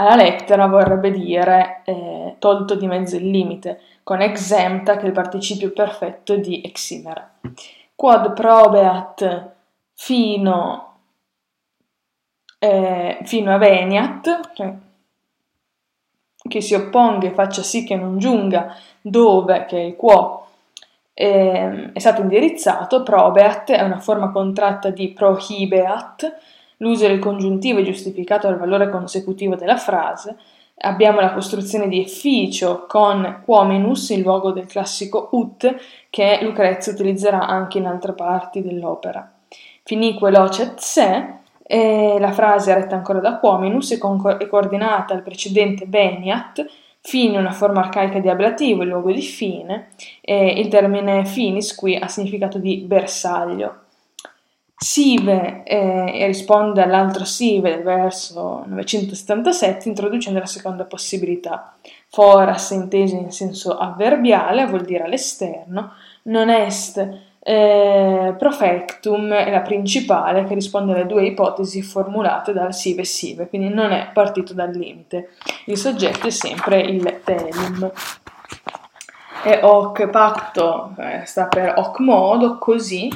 alla 0.00 0.14
lettera 0.14 0.66
vorrebbe 0.66 1.10
dire 1.10 1.82
eh, 1.84 2.36
tolto 2.38 2.74
di 2.74 2.86
mezzo 2.86 3.16
il 3.16 3.28
limite, 3.28 3.80
con 4.02 4.22
exempta 4.22 4.96
che 4.96 5.02
è 5.02 5.06
il 5.06 5.12
participio 5.12 5.72
perfetto 5.72 6.36
di 6.36 6.62
eximere. 6.64 7.32
Quod 8.00 8.32
probeat 8.32 9.50
fino, 9.92 10.94
eh, 12.58 13.18
fino 13.24 13.52
a 13.52 13.58
veniat, 13.58 14.52
cioè, 14.54 14.74
che 16.48 16.60
si 16.62 16.72
opponga 16.72 17.26
e 17.26 17.34
faccia 17.34 17.62
sì 17.62 17.84
che 17.84 17.96
non 17.96 18.16
giunga 18.16 18.74
dove, 19.02 19.66
che 19.66 19.76
è 19.76 19.82
il 19.82 19.96
quo, 19.96 20.46
eh, 21.12 21.92
è 21.92 21.98
stato 21.98 22.22
indirizzato, 22.22 23.02
probeat 23.02 23.72
è 23.72 23.82
una 23.82 23.98
forma 23.98 24.30
contratta 24.30 24.88
di 24.88 25.12
prohibeat, 25.12 26.38
L'uso 26.82 27.06
del 27.06 27.18
congiuntivo 27.18 27.80
è 27.80 27.82
giustificato 27.82 28.48
dal 28.48 28.56
valore 28.56 28.88
consecutivo 28.88 29.54
della 29.54 29.76
frase. 29.76 30.38
Abbiamo 30.82 31.20
la 31.20 31.34
costruzione 31.34 31.88
di 31.88 32.00
efficio 32.00 32.86
con 32.88 33.42
quominus 33.44 34.08
in 34.10 34.22
luogo 34.22 34.50
del 34.50 34.64
classico 34.64 35.28
ut 35.32 35.76
che 36.08 36.38
Lucrezia 36.40 36.92
utilizzerà 36.92 37.46
anche 37.46 37.76
in 37.76 37.84
altre 37.84 38.14
parti 38.14 38.62
dell'opera. 38.62 39.30
Finique 39.82 40.30
locet 40.30 40.78
se, 40.78 41.34
la 41.66 42.32
frase 42.32 42.72
è 42.72 42.74
retta 42.74 42.94
ancora 42.96 43.20
da 43.20 43.36
quominus 43.36 43.90
e, 43.90 43.98
co- 43.98 44.38
coordinata 44.48 45.12
al 45.12 45.22
precedente 45.22 45.84
veniat, 45.86 46.64
fine 47.02 47.36
una 47.36 47.52
forma 47.52 47.80
arcaica 47.80 48.18
di 48.18 48.30
ablativo 48.30 48.82
in 48.82 48.88
luogo 48.88 49.12
di 49.12 49.20
fine, 49.20 49.88
e 50.22 50.60
il 50.60 50.68
termine 50.68 51.26
finis 51.26 51.74
qui 51.74 51.94
ha 51.94 52.08
significato 52.08 52.58
di 52.58 52.78
bersaglio. 52.78 53.79
Sive 54.82 55.62
eh, 55.64 56.24
risponde 56.24 56.82
all'altro 56.82 57.26
Sive 57.26 57.68
del 57.68 57.82
verso 57.82 58.64
977 58.66 59.88
introducendo 59.88 60.38
la 60.38 60.46
seconda 60.46 60.84
possibilità. 60.84 61.74
Foras 62.08 62.70
inteso 62.70 63.14
in 63.14 63.30
senso 63.30 63.76
avverbiale 63.76 64.64
vuol 64.64 64.86
dire 64.86 65.04
all'esterno, 65.04 65.92
non 66.22 66.48
est 66.48 67.28
eh, 67.42 68.34
profectum 68.38 69.32
è 69.32 69.50
la 69.50 69.60
principale 69.60 70.44
che 70.44 70.54
risponde 70.54 70.92
alle 70.92 71.06
due 71.06 71.26
ipotesi 71.26 71.82
formulate 71.82 72.52
dal 72.52 72.74
Sive 72.74 73.04
Sive, 73.04 73.48
quindi 73.48 73.68
non 73.68 73.92
è 73.92 74.10
partito 74.12 74.54
dal 74.54 74.70
limite. 74.70 75.30
Il 75.66 75.76
soggetto 75.76 76.26
è 76.26 76.30
sempre 76.30 76.80
il 76.80 77.20
telum 77.22 77.90
e 79.42 79.60
hoc 79.62 80.08
pacto 80.08 80.94
eh, 80.98 81.24
sta 81.24 81.46
per 81.46 81.74
hoc 81.76 81.98
modo, 82.00 82.58
così, 82.58 83.08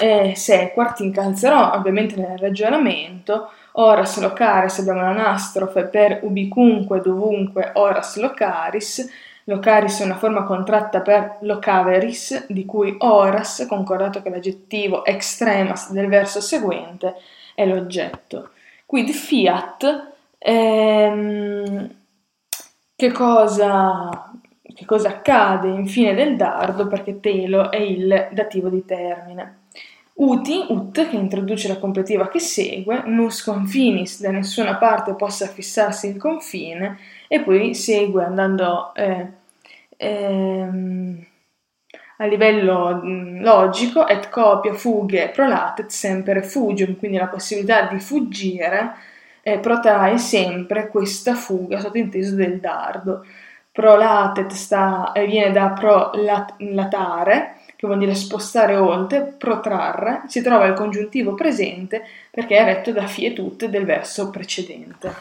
eh, 0.00 0.34
se 0.36 0.70
quarti 0.74 1.04
incalzerò, 1.04 1.72
ovviamente 1.72 2.16
nel 2.16 2.38
ragionamento, 2.38 3.50
oras 3.72 4.20
locaris 4.20 4.78
abbiamo 4.80 5.00
l'anastrofe. 5.00 5.84
Per 5.84 6.20
ubicunque, 6.22 7.00
dovunque, 7.00 7.70
oras 7.74 8.16
locaris, 8.16 9.10
locaris 9.44 10.00
è 10.00 10.04
una 10.04 10.16
forma 10.16 10.44
contratta 10.44 11.00
per 11.00 11.38
locaveris, 11.40 12.46
di 12.48 12.64
cui 12.66 12.94
oras, 12.98 13.64
concordato 13.68 14.20
che 14.22 14.30
l'aggettivo 14.30 15.04
extremas 15.04 15.90
del 15.90 16.08
verso 16.08 16.40
seguente, 16.40 17.16
è 17.54 17.64
l'oggetto. 17.64 18.50
Quid 18.84 19.08
fiat, 19.10 20.12
ehm, 20.38 21.94
che 22.94 23.10
cosa 23.10 24.31
che 24.74 24.84
cosa 24.84 25.08
accade 25.08 25.68
in 25.68 25.86
fine 25.86 26.14
del 26.14 26.36
dardo 26.36 26.86
perché 26.86 27.20
telo 27.20 27.70
è 27.70 27.76
il 27.76 28.28
dativo 28.32 28.68
di 28.68 28.84
termine. 28.84 29.60
Uti, 30.14 30.66
ut, 30.68 31.08
che 31.08 31.16
introduce 31.16 31.68
la 31.68 31.78
completiva 31.78 32.28
che 32.28 32.38
segue, 32.38 33.02
nus 33.06 33.42
confinis, 33.42 34.20
da 34.20 34.30
nessuna 34.30 34.76
parte 34.76 35.14
possa 35.14 35.46
fissarsi 35.46 36.08
il 36.08 36.18
confine, 36.18 36.98
e 37.28 37.40
poi 37.40 37.74
segue 37.74 38.22
andando 38.22 38.94
eh, 38.94 39.26
ehm, 39.96 41.26
a 42.18 42.26
livello 42.26 42.94
mh, 43.02 43.42
logico, 43.42 44.06
et 44.06 44.28
copia, 44.28 44.74
fughe, 44.74 45.30
prolatet, 45.30 45.88
sempre 45.88 46.42
fugium, 46.42 46.96
quindi 46.96 47.16
la 47.16 47.28
possibilità 47.28 47.86
di 47.86 47.98
fuggire 47.98 48.92
eh, 49.42 49.58
protrae 49.58 50.18
sempre 50.18 50.88
questa 50.88 51.34
fuga, 51.34 51.80
sottinteso 51.80 52.34
del 52.34 52.60
dardo 52.60 53.24
prolatet 53.72 54.52
sta, 54.52 55.12
viene 55.14 55.50
da 55.50 55.70
prolatare, 55.70 57.56
che 57.74 57.86
vuol 57.86 57.98
dire 57.98 58.14
spostare 58.14 58.76
oltre, 58.76 59.22
protrarre, 59.22 60.22
si 60.28 60.42
trova 60.42 60.66
il 60.66 60.74
congiuntivo 60.74 61.34
presente 61.34 62.02
perché 62.30 62.58
è 62.58 62.64
retto 62.64 62.92
da 62.92 63.06
fietut 63.06 63.64
del 63.66 63.84
verso 63.84 64.30
precedente. 64.30 65.12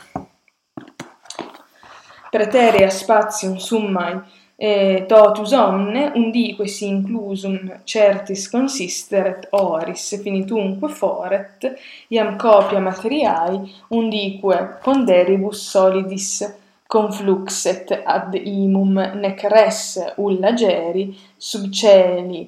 Preterea 2.29 2.89
spatium 2.89 3.55
summai 3.55 4.19
eh, 4.55 5.05
totus 5.07 5.53
omne, 5.53 6.11
undique 6.13 6.67
si 6.67 6.87
inclusum 6.87 7.81
certis 7.83 8.47
consisteret 8.47 9.47
oris, 9.49 10.21
finitunque 10.21 10.87
foret, 10.89 11.73
iam 12.09 12.37
copia 12.37 12.79
materiai, 12.79 13.57
undique 13.87 14.77
ponderibus 14.83 15.67
solidis 15.67 16.59
confluxet 16.93 17.87
ad 18.15 18.33
imum 18.35 18.93
nec 19.23 19.43
res 19.53 19.83
ulla 20.25 20.51
geri 20.61 21.05
sub 21.37 21.69
celi 21.79 22.41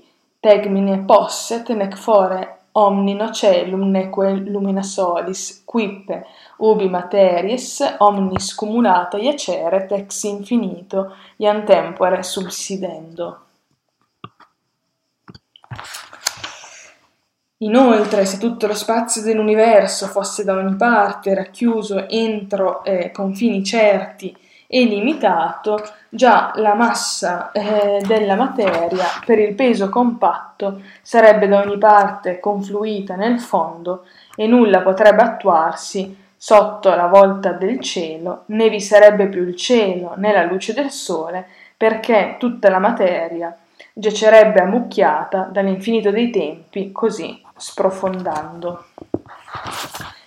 tegmine 0.43 0.95
posset 1.07 1.69
nec 1.81 1.95
fore 2.05 2.41
omni 2.85 3.13
nocelum 3.13 3.83
neque 3.91 4.27
lumina 4.53 4.83
solis 4.83 5.63
quippe 5.65 6.17
ubi 6.67 6.89
materies 6.89 7.67
omnis 7.99 8.53
cumulata 8.59 9.17
iaceret 9.17 9.91
ex 9.99 10.23
infinito 10.23 10.99
iam 11.37 11.63
tempore 11.65 12.23
subsidendo. 12.23 13.27
Inoltre, 17.63 18.25
se 18.25 18.37
tutto 18.39 18.67
lo 18.67 18.73
spazio 18.73 19.21
dell'universo 19.21 20.07
fosse 20.07 20.43
da 20.43 20.53
ogni 20.53 20.75
parte 20.75 21.33
racchiuso 21.33 22.09
entro 22.09 22.83
eh, 22.83 23.09
confini 23.11 23.63
certi 23.63 24.35
e 24.67 24.83
limitato, 24.83 25.81
già 26.09 26.51
la 26.55 26.73
massa 26.73 27.51
eh, 27.53 28.01
della 28.05 28.35
materia 28.35 29.05
per 29.25 29.39
il 29.39 29.53
peso 29.53 29.87
compatto 29.87 30.81
sarebbe 31.01 31.47
da 31.47 31.61
ogni 31.61 31.77
parte 31.77 32.41
confluita 32.41 33.15
nel 33.15 33.39
fondo 33.39 34.05
e 34.35 34.45
nulla 34.45 34.81
potrebbe 34.81 35.21
attuarsi 35.21 36.17
sotto 36.35 36.93
la 36.93 37.07
volta 37.07 37.53
del 37.53 37.79
cielo, 37.79 38.43
né 38.47 38.67
vi 38.67 38.81
sarebbe 38.81 39.27
più 39.27 39.47
il 39.47 39.55
cielo 39.55 40.15
né 40.17 40.33
la 40.33 40.43
luce 40.43 40.73
del 40.73 40.91
sole, 40.91 41.47
perché 41.77 42.35
tutta 42.37 42.69
la 42.69 42.79
materia 42.79 43.55
giacerebbe 43.93 44.59
ammucchiata 44.59 45.49
dall'infinito 45.51 46.09
dei 46.09 46.31
tempi, 46.31 46.91
così 46.91 47.39
sprofondando. 47.55 48.85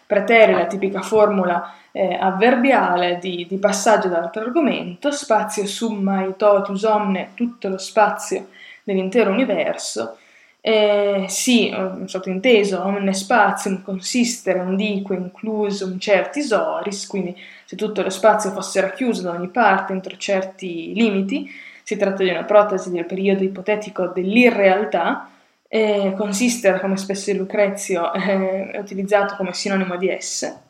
Pretere 0.06 0.52
la 0.52 0.66
tipica 0.66 1.02
formula 1.02 1.74
eh, 1.90 2.14
avverbiale 2.14 3.18
di, 3.18 3.44
di, 3.48 3.56
passaggio 3.58 4.08
dall'altro 4.08 4.42
argomento, 4.42 5.10
spazio 5.10 5.66
summa 5.66 6.24
totius 6.36 6.84
omne, 6.84 7.30
tutto 7.34 7.68
lo 7.68 7.78
spazio 7.78 8.48
dell'intero 8.84 9.30
universo, 9.30 10.16
eh, 10.60 11.26
sì, 11.28 11.74
sottointeso, 12.04 12.82
omne 12.84 13.14
spazium 13.14 13.82
consistere 13.82 14.60
undique 14.60 15.16
inclusum 15.16 15.98
certis 15.98 16.50
oris, 16.50 17.06
quindi 17.06 17.36
se 17.64 17.76
tutto 17.76 18.02
lo 18.02 18.10
spazio 18.10 18.50
fosse 18.50 18.80
racchiuso 18.80 19.22
da 19.22 19.30
ogni 19.30 19.48
parte 19.48 19.92
entro 19.92 20.16
certi 20.16 20.92
limiti, 20.92 21.48
si 21.86 21.96
tratta 21.96 22.24
di 22.24 22.30
una 22.30 22.42
protesi 22.42 22.90
del 22.90 23.04
periodo 23.04 23.44
ipotetico 23.44 24.08
dell'irrealtà, 24.08 25.30
eh, 25.68 26.14
consistere, 26.16 26.80
come 26.80 26.96
spesso 26.96 27.30
in 27.30 27.36
Lucrezio 27.36 28.10
eh, 28.12 28.70
è 28.72 28.78
utilizzato 28.78 29.36
come 29.36 29.52
sinonimo 29.52 29.94
di 29.96 30.08
esse, 30.08 30.62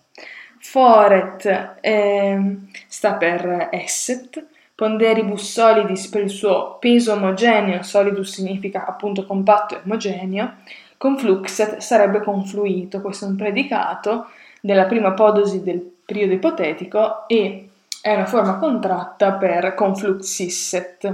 foret 0.59 1.77
eh, 1.81 2.57
sta 2.87 3.15
per 3.15 3.69
esset, 3.71 4.45
ponderibus 4.75 5.53
solidis 5.53 6.07
per 6.09 6.21
il 6.21 6.29
suo 6.29 6.77
peso 6.79 7.15
omogeneo, 7.15 7.83
solidus 7.83 8.35
significa 8.35 8.85
appunto 8.85 9.25
compatto 9.25 9.75
e 9.75 9.81
omogeneo, 9.87 10.57
confluxet 10.99 11.79
sarebbe 11.79 12.21
confluito, 12.21 13.01
questo 13.01 13.25
è 13.25 13.29
un 13.29 13.37
predicato 13.37 14.27
della 14.61 14.85
prima 14.85 15.13
podosi 15.13 15.63
del 15.63 15.81
periodo 16.05 16.35
ipotetico 16.35 17.27
e 17.27 17.66
è 18.07 18.15
una 18.15 18.27
forma 18.27 18.59
contratta 18.59 19.33
per 19.33 19.75
confluxisset. 19.75 21.13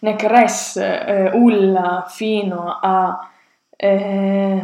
Nec 0.00 0.22
res 0.24 0.76
eh, 0.76 1.30
ulla 1.34 2.04
fino 2.08 2.80
a, 2.82 3.30
eh, 3.76 4.60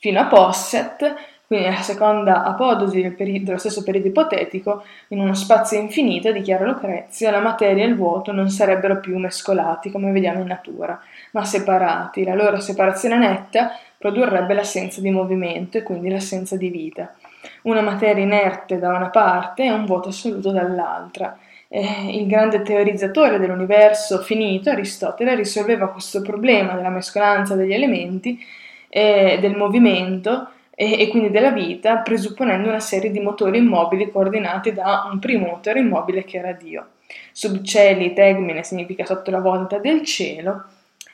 fino 0.00 0.20
a 0.20 0.26
posset 0.26 1.14
quindi 1.46 1.68
la 1.68 1.82
seconda 1.82 2.44
apodosi 2.44 3.02
del 3.02 3.12
peri- 3.12 3.42
dello 3.42 3.58
stesso 3.58 3.82
periodo 3.82 4.08
ipotetico, 4.08 4.84
in 5.08 5.20
uno 5.20 5.34
spazio 5.34 5.78
infinito, 5.78 6.32
dichiara 6.32 6.64
Lucrezia, 6.64 7.30
la 7.30 7.40
materia 7.40 7.84
e 7.84 7.88
il 7.88 7.94
vuoto 7.94 8.32
non 8.32 8.48
sarebbero 8.48 9.00
più 9.00 9.18
mescolati 9.18 9.90
come 9.90 10.10
vediamo 10.12 10.40
in 10.40 10.46
natura, 10.46 10.98
ma 11.32 11.44
separati. 11.44 12.24
La 12.24 12.34
loro 12.34 12.58
separazione 12.58 13.18
netta 13.18 13.78
produrrebbe 13.98 14.54
l'assenza 14.54 15.02
di 15.02 15.10
movimento 15.10 15.76
e 15.76 15.82
quindi 15.82 16.08
l'assenza 16.08 16.56
di 16.56 16.70
vita. 16.70 17.14
Una 17.62 17.80
materia 17.80 18.22
inerte 18.22 18.78
da 18.78 18.88
una 18.88 19.10
parte 19.10 19.64
e 19.64 19.70
un 19.70 19.84
vuoto 19.84 20.08
assoluto 20.10 20.50
dall'altra. 20.50 21.38
Eh, 21.68 22.18
il 22.18 22.26
grande 22.26 22.62
teorizzatore 22.62 23.38
dell'universo 23.38 24.18
finito, 24.20 24.70
Aristotele, 24.70 25.34
risolveva 25.34 25.88
questo 25.88 26.20
problema 26.20 26.74
della 26.74 26.90
mescolanza 26.90 27.54
degli 27.54 27.72
elementi 27.72 28.38
e 28.88 29.38
del 29.40 29.56
movimento 29.56 30.48
e, 30.74 31.00
e, 31.00 31.08
quindi 31.08 31.30
della 31.30 31.50
vita, 31.50 31.98
presupponendo 31.98 32.68
una 32.68 32.80
serie 32.80 33.10
di 33.10 33.20
motori 33.20 33.58
immobili 33.58 34.10
coordinati 34.10 34.72
da 34.72 35.08
un 35.10 35.18
primo 35.18 35.46
motore 35.46 35.80
immobile 35.80 36.24
che 36.24 36.38
era 36.38 36.52
Dio. 36.52 36.88
Subceli 37.32 38.12
tegmine 38.12 38.62
significa 38.62 39.04
sotto 39.04 39.30
la 39.30 39.40
volta 39.40 39.78
del 39.78 40.02
cielo, 40.02 40.64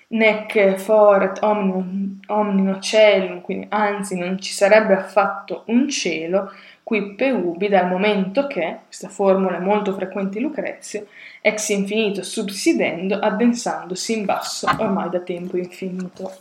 nec 0.09 0.77
foret 0.77 1.42
omnino, 1.42 2.21
omnino 2.29 2.79
celum, 2.79 3.40
quindi 3.42 3.66
anzi 3.68 4.18
non 4.18 4.40
ci 4.40 4.53
sarebbe 4.53 4.94
affatto 4.94 5.64
un 5.66 5.88
cielo, 5.88 6.51
qui 6.83 7.16
ubi 7.18 7.68
dal 7.68 7.87
momento 7.87 8.47
che, 8.47 8.79
questa 8.87 9.09
formula 9.09 9.59
è 9.59 9.61
molto 9.61 9.92
frequente 9.92 10.38
in 10.38 10.44
Lucrezio, 10.44 11.07
ex 11.42 11.68
infinito 11.68 12.23
subsidendo, 12.23 13.18
addensandosi 13.18 14.18
in 14.18 14.25
basso 14.25 14.66
ormai 14.79 15.11
da 15.11 15.21
tempo 15.21 15.59
infinito. 15.59 16.33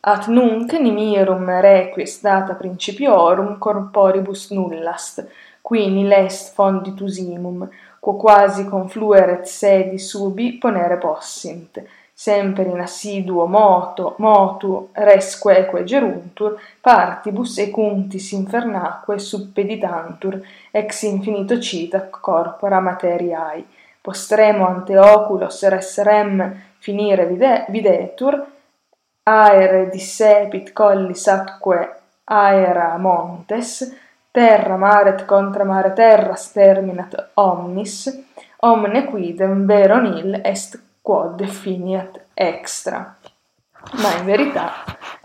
At 0.00 0.26
nunc 0.26 0.72
nimirum 0.72 1.48
requis 1.60 2.20
data 2.20 2.54
principiorum 2.54 3.56
corporibus 3.58 4.50
nullast, 4.50 5.26
qui 5.62 5.88
nil 5.88 6.10
est 6.12 6.52
fonditus 6.52 7.16
imum, 7.18 7.68
quo 8.00 8.16
quasi 8.16 8.66
conflueret 8.66 9.44
sedi 9.44 9.98
subi 9.98 10.58
ponere 10.58 10.98
possint, 10.98 11.82
sempre 12.16 12.62
in 12.62 12.80
assiduo 12.80 13.46
moto, 13.46 14.14
motu, 14.18 14.90
resqueque 14.92 15.82
geruntur, 15.82 16.56
partibus 16.80 17.58
ecuntis 17.58 18.30
infernaque 18.30 19.18
suppeditantur, 19.18 20.40
ex 20.70 21.02
infinito 21.02 21.58
cita 21.60 22.08
corpora 22.08 22.78
materiae, 22.78 23.64
postremo 24.00 24.68
ante 24.68 24.96
oculos 24.96 25.60
res 25.68 25.98
rem 26.02 26.62
finire 26.78 27.26
vide 27.26 27.66
videtur, 27.68 28.46
aere 29.24 29.90
dissepit 29.90 30.72
collis 30.72 31.26
atque 31.26 31.78
aera 32.24 32.96
montes, 32.96 33.92
terra 34.30 34.76
maret 34.76 35.24
contra 35.24 35.64
mare 35.64 35.92
terra 35.92 36.36
sterminat 36.36 37.30
omnis, 37.34 38.24
omne 38.60 39.04
quidem 39.04 39.66
vero 39.66 40.00
nil 40.00 40.40
est 40.44 40.78
quod 41.04 41.34
definiat 41.34 42.18
extra. 42.32 43.14
Ma 43.92 44.16
in 44.16 44.24
verità 44.24 44.72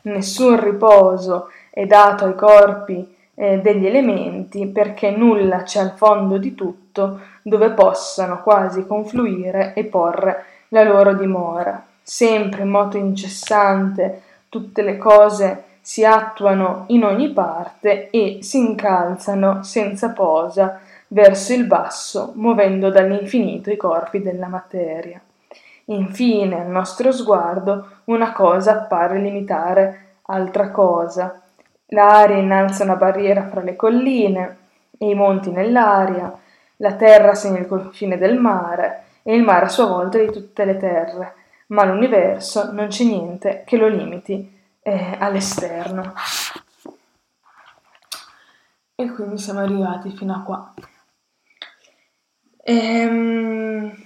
nessun 0.01 0.61
riposo 0.61 1.47
è 1.69 1.85
dato 1.85 2.25
ai 2.25 2.35
corpi 2.35 3.15
eh, 3.33 3.59
degli 3.59 3.85
elementi 3.85 4.67
perché 4.67 5.11
nulla 5.11 5.63
c'è 5.63 5.79
al 5.79 5.93
fondo 5.95 6.37
di 6.37 6.53
tutto 6.53 7.21
dove 7.41 7.69
possano 7.69 8.43
quasi 8.43 8.85
confluire 8.85 9.71
e 9.73 9.85
porre 9.85 10.43
la 10.67 10.83
loro 10.83 11.13
dimora 11.13 11.81
sempre 12.09 12.63
in 12.63 12.69
modo 12.69 12.97
incessante, 12.97 14.23
tutte 14.49 14.81
le 14.81 14.97
cose 14.97 15.63
si 15.79 16.03
attuano 16.03 16.85
in 16.87 17.03
ogni 17.03 17.29
parte 17.29 18.09
e 18.09 18.39
si 18.41 18.57
incalzano 18.57 19.61
senza 19.61 20.09
posa 20.09 20.81
verso 21.07 21.53
il 21.53 21.65
basso, 21.65 22.33
muovendo 22.35 22.89
dall'infinito 22.89 23.69
i 23.69 23.77
corpi 23.77 24.21
della 24.23 24.47
materia. 24.47 25.21
Infine, 25.89 26.61
al 26.61 26.67
nostro 26.67 27.11
sguardo, 27.11 28.01
una 28.05 28.31
cosa 28.31 28.71
appare 28.73 29.19
limitare 29.19 30.17
altra 30.23 30.71
cosa. 30.71 31.41
L'aria 31.87 32.37
innalza 32.37 32.83
una 32.83 32.95
barriera 32.95 33.47
fra 33.47 33.61
le 33.61 33.75
colline 33.75 34.57
e 34.97 35.09
i 35.09 35.15
monti 35.15 35.51
nell'aria, 35.51 36.31
la 36.77 36.93
terra 36.93 37.33
segna 37.33 37.59
il 37.59 37.67
confine 37.67 38.17
del 38.17 38.37
mare 38.37 39.03
e 39.23 39.35
il 39.35 39.43
mare 39.43 39.65
a 39.65 39.69
sua 39.69 39.85
volta 39.85 40.17
di 40.17 40.31
tutte 40.31 40.65
le 40.65 40.77
terre 40.77 41.33
ma 41.69 41.85
l'universo 41.85 42.71
non 42.71 42.87
c'è 42.87 43.03
niente 43.03 43.63
che 43.65 43.77
lo 43.77 43.87
limiti 43.87 44.57
eh, 44.81 45.15
all'esterno. 45.19 46.13
E 48.95 49.11
quindi 49.11 49.37
siamo 49.37 49.59
arrivati 49.59 50.15
fino 50.15 50.33
a 50.33 50.41
qua. 50.41 50.73
Ehm, 52.63 53.98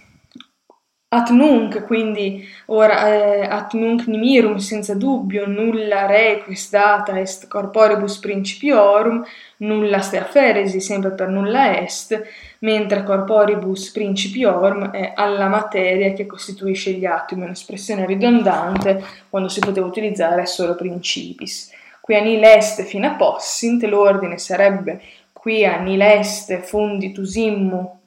At 1.15 1.29
nunc, 1.29 1.85
quindi 1.85 2.43
ora 2.65 3.07
eh, 3.07 3.41
at 3.47 3.73
nunc 3.73 4.07
nimirum 4.07 4.57
senza 4.57 4.95
dubbio, 4.95 5.45
nulla 5.45 6.07
requis 6.07 6.71
data 6.71 7.19
est 7.19 7.47
corporibus 7.47 8.17
principiorum, 8.17 9.23
nulla 9.57 10.01
ste 10.01 10.17
afferesi, 10.17 10.81
sempre 10.81 11.11
per 11.11 11.27
nulla 11.27 11.77
est, 11.77 12.19
mentre 12.61 13.03
corporibus 13.03 13.91
principiorum 13.91 14.89
è 14.89 15.13
alla 15.15 15.47
materia 15.49 16.13
che 16.13 16.25
costituisce 16.25 16.93
gli 16.93 17.05
atomi, 17.05 17.43
un'espressione 17.43 18.07
ridondante 18.07 19.03
quando 19.29 19.49
si 19.49 19.59
poteva 19.59 19.85
utilizzare 19.85 20.47
solo 20.47 20.73
principis. 20.73 21.69
Qui 22.01 22.15
a 22.15 22.23
nil 22.23 22.43
est 22.43 22.81
fina 22.85 23.11
possint, 23.11 23.83
l'ordine 23.83 24.39
sarebbe 24.39 24.99
qui 25.31 25.63
a 25.63 25.77
nil 25.77 26.01
est 26.01 26.59
funditus 26.61 27.35
immu 27.35 28.01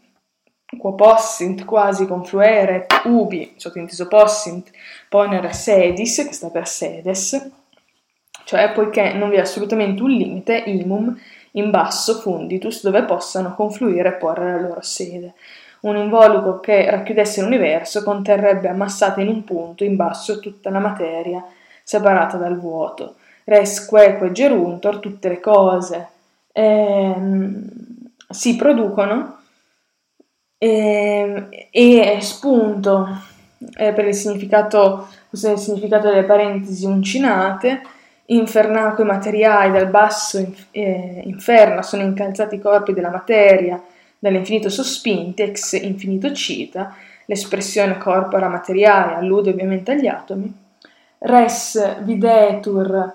quo 0.78 0.94
possint 0.94 1.64
quasi 1.64 2.06
confluere 2.06 2.86
ubi, 3.04 3.54
sottinteso 3.56 4.08
possint, 4.08 4.70
ponere 5.08 5.52
sedis, 5.52 6.24
che 6.26 6.32
sta 6.32 6.48
per 6.48 6.66
sedes, 6.66 7.50
cioè 8.44 8.72
poiché 8.72 9.12
non 9.12 9.30
vi 9.30 9.36
è 9.36 9.40
assolutamente 9.40 10.02
un 10.02 10.10
limite, 10.10 10.56
imum, 10.66 11.16
in 11.52 11.70
basso 11.70 12.20
funditus, 12.20 12.82
dove 12.82 13.04
possano 13.04 13.54
confluire 13.54 14.10
e 14.10 14.12
porre 14.12 14.52
la 14.52 14.60
loro 14.60 14.82
sede. 14.82 15.34
un 15.80 15.96
involucro 15.96 16.58
che 16.58 16.90
racchiudesse 16.90 17.42
l'universo 17.42 18.02
conterrebbe 18.02 18.68
ammassata 18.68 19.20
in 19.20 19.28
un 19.28 19.44
punto 19.44 19.84
in 19.84 19.94
basso 19.94 20.40
tutta 20.40 20.70
la 20.70 20.80
materia, 20.80 21.44
separata 21.82 22.36
dal 22.36 22.58
vuoto. 22.58 23.16
Res 23.44 23.84
queque 23.86 24.32
geruntor, 24.32 24.98
tutte 24.98 25.28
le 25.28 25.38
cose 25.38 26.08
ehm, 26.56 27.62
si 28.28 28.56
producono 28.56 29.38
ehm, 30.58 31.48
e 31.70 32.18
spunto 32.20 33.06
eh, 33.76 33.92
per 33.92 34.06
il 34.06 34.14
significato, 34.14 35.08
il 35.30 35.58
significato 35.58 36.08
delle 36.08 36.24
parentesi 36.24 36.86
uncinate, 36.86 37.82
infernacque 38.26 39.04
materiali 39.04 39.72
dal 39.72 39.88
basso 39.88 40.44
eh, 40.70 41.22
inferno 41.24 41.82
sono 41.82 42.02
incalzati 42.02 42.56
i 42.56 42.60
corpi 42.60 42.92
della 42.92 43.10
materia, 43.10 43.80
dall'infinito 44.18 44.68
sospinti, 44.68 45.42
ex 45.42 45.72
infinito 45.80 46.32
cita, 46.32 46.94
l'espressione 47.26 47.98
corpora 47.98 48.48
materiale 48.48 49.14
allude 49.14 49.50
ovviamente 49.50 49.92
agli 49.92 50.06
atomi, 50.06 50.52
res 51.18 52.02
videtur, 52.02 53.12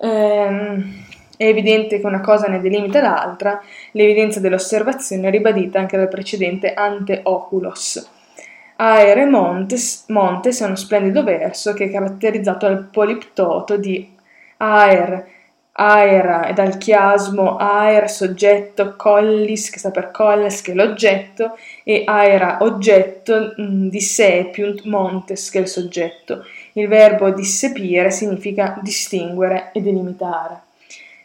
ehm, 0.00 1.04
è 1.36 1.46
evidente 1.46 2.00
che 2.00 2.06
una 2.06 2.20
cosa 2.20 2.46
ne 2.46 2.60
delimita 2.60 3.00
l'altra, 3.00 3.60
l'evidenza 3.92 4.40
dell'osservazione 4.40 5.28
è 5.28 5.30
ribadita 5.30 5.78
anche 5.78 5.96
dal 5.96 6.08
precedente 6.08 6.74
ante 6.74 7.20
oculos. 7.24 8.10
Aere 8.76 9.26
Montes, 9.26 10.04
Montes 10.08 10.60
è 10.60 10.64
uno 10.64 10.76
splendido 10.76 11.22
verso 11.22 11.72
che 11.74 11.84
è 11.84 11.90
caratterizzato 11.90 12.66
dal 12.66 12.88
poliptoto 12.90 13.76
di 13.76 14.12
aer, 14.56 15.26
aera 15.72 16.46
e 16.46 16.52
dal 16.52 16.76
chiasmo 16.78 17.56
aer 17.56 18.10
soggetto 18.10 18.94
collis 18.96 19.70
che 19.70 19.78
sta 19.78 19.90
per 19.90 20.10
colles 20.10 20.60
che 20.60 20.72
è 20.72 20.74
l'oggetto 20.74 21.56
e 21.82 22.02
aera 22.04 22.58
oggetto 22.60 23.54
mm, 23.60 23.88
di 23.88 24.00
sepiunt 24.00 24.84
montes 24.84 25.50
che 25.50 25.58
è 25.58 25.62
il 25.62 25.68
soggetto. 25.68 26.44
Il 26.72 26.88
verbo 26.88 27.30
dissepire 27.30 28.10
significa 28.10 28.78
distinguere 28.82 29.70
e 29.72 29.80
delimitare 29.80 30.63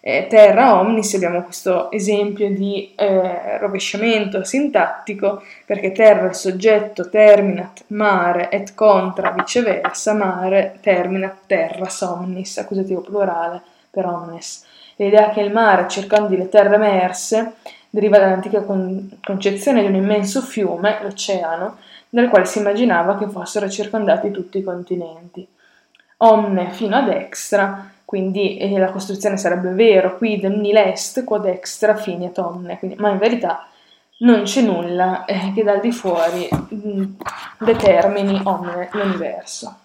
eh, 0.02 0.28
terra 0.30 0.80
omnis 0.80 1.14
abbiamo 1.14 1.44
questo 1.44 1.92
esempio 1.92 2.50
di 2.50 2.94
eh, 2.96 3.58
rovesciamento 3.58 4.44
sintattico 4.46 5.44
perché 5.66 5.92
terra 5.92 6.28
il 6.28 6.36
soggetto 6.36 7.10
terminat 7.10 7.84
mare 7.88 8.50
et 8.50 8.74
contra 8.76 9.32
viceversa 9.32 10.14
mare 10.14 10.78
terminat 10.82 11.40
terra 11.48 11.90
somnis 11.90 12.58
accusativo 12.58 13.02
plurale 13.02 13.62
per 13.90 14.06
omnes. 14.06 14.66
L'idea 14.96 15.30
che 15.30 15.42
il 15.42 15.52
mare 15.52 15.88
circondi 15.90 16.38
le 16.38 16.50
terre 16.50 16.76
emerse 16.76 17.56
deriva 17.90 18.20
dall'antica 18.20 18.62
con- 18.62 19.20
concezione 19.24 19.82
di 19.82 19.88
un 19.88 19.96
immenso 19.96 20.42
fiume 20.42 21.00
l'oceano 21.02 21.78
dal 22.10 22.30
quale 22.30 22.46
si 22.46 22.60
immaginava 22.60 23.18
che 23.18 23.28
fossero 23.28 23.70
circondati 23.70 24.32
tutti 24.32 24.60
i 24.60 24.64
continenti. 24.64 25.48
Omne 26.18 26.72
fino 26.72 26.96
a 26.96 27.02
destra 27.02 27.92
quindi 28.10 28.58
eh, 28.58 28.80
la 28.80 28.90
costruzione 28.90 29.38
sarebbe 29.38 29.70
vero, 29.70 30.18
quid 30.18 30.44
nil 30.46 30.78
est 30.78 31.24
quod 31.24 31.46
extra 31.46 31.96
fine 31.96 32.32
omne, 32.38 32.80
quindi, 32.80 32.96
ma 32.98 33.12
in 33.12 33.20
verità 33.20 33.68
non 34.22 34.42
c'è 34.46 34.62
nulla 34.62 35.26
eh, 35.26 35.52
che 35.54 35.64
dal 35.64 35.80
di 35.80 35.92
fuori 35.92 36.50
mm, 36.74 37.04
determini 37.60 38.42
omne 38.46 38.90
l'universo. 38.94 39.76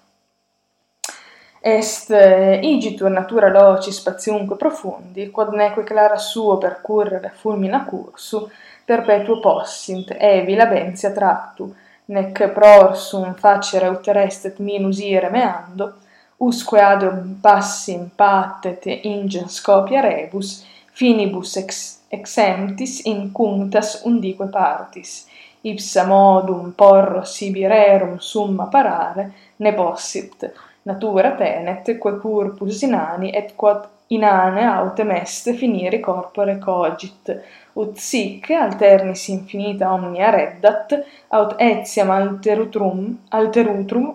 Est 1.61 2.11
eh, 2.13 2.61
igitur 2.63 3.11
natura 3.11 3.51
loci 3.51 3.93
spaziunque 3.93 4.57
profondi, 4.57 5.31
quod 5.31 5.53
neque 5.53 5.85
clara 5.85 6.17
suo 6.17 6.57
percurrere 6.57 7.31
fulmina 7.35 7.85
cursu, 7.85 8.51
perpetuo 8.87 9.39
possint, 9.39 10.17
evi 10.19 10.55
labentia 10.55 11.11
tractu, 11.11 11.75
nec 12.07 12.49
prorsum 12.49 13.35
facere 13.35 13.89
uterestet 13.89 14.61
minus 14.61 14.99
ire 15.01 15.29
meando, 15.29 15.97
usque 16.39 16.81
ad 16.81 17.05
bassim 17.41 18.11
patet 18.17 18.87
ingens 18.87 19.61
copia 19.61 20.01
rebus 20.01 20.65
finibus 20.93 21.57
ex 21.57 21.99
exemptis 22.09 23.01
in 23.05 23.33
cunctas 23.33 24.03
undique 24.05 24.47
partis. 24.47 25.27
Ipsa 25.63 26.05
modum 26.07 26.73
porro 26.77 27.25
sibirerum 27.25 28.19
summa 28.19 28.67
parare 28.67 29.33
ne 29.57 29.73
possit. 29.73 30.53
Natura 30.83 31.31
tenet 31.33 31.99
quae 31.99 32.19
corpus 32.21 32.83
inani 32.83 33.33
et 33.33 33.55
quod 33.57 33.89
inane 34.09 34.67
autem 34.67 35.11
est 35.11 35.53
finire 35.55 36.01
corpore 36.01 36.59
cogit. 36.59 37.31
Ut 37.73 37.97
sic 37.97 38.51
alternis 38.51 39.29
infinita 39.29 39.93
omnia 39.93 40.31
reddat 40.31 40.93
aut 41.29 41.57
etiam 41.59 42.11
alterutrum 42.11 43.01
alterutrum 43.31 44.13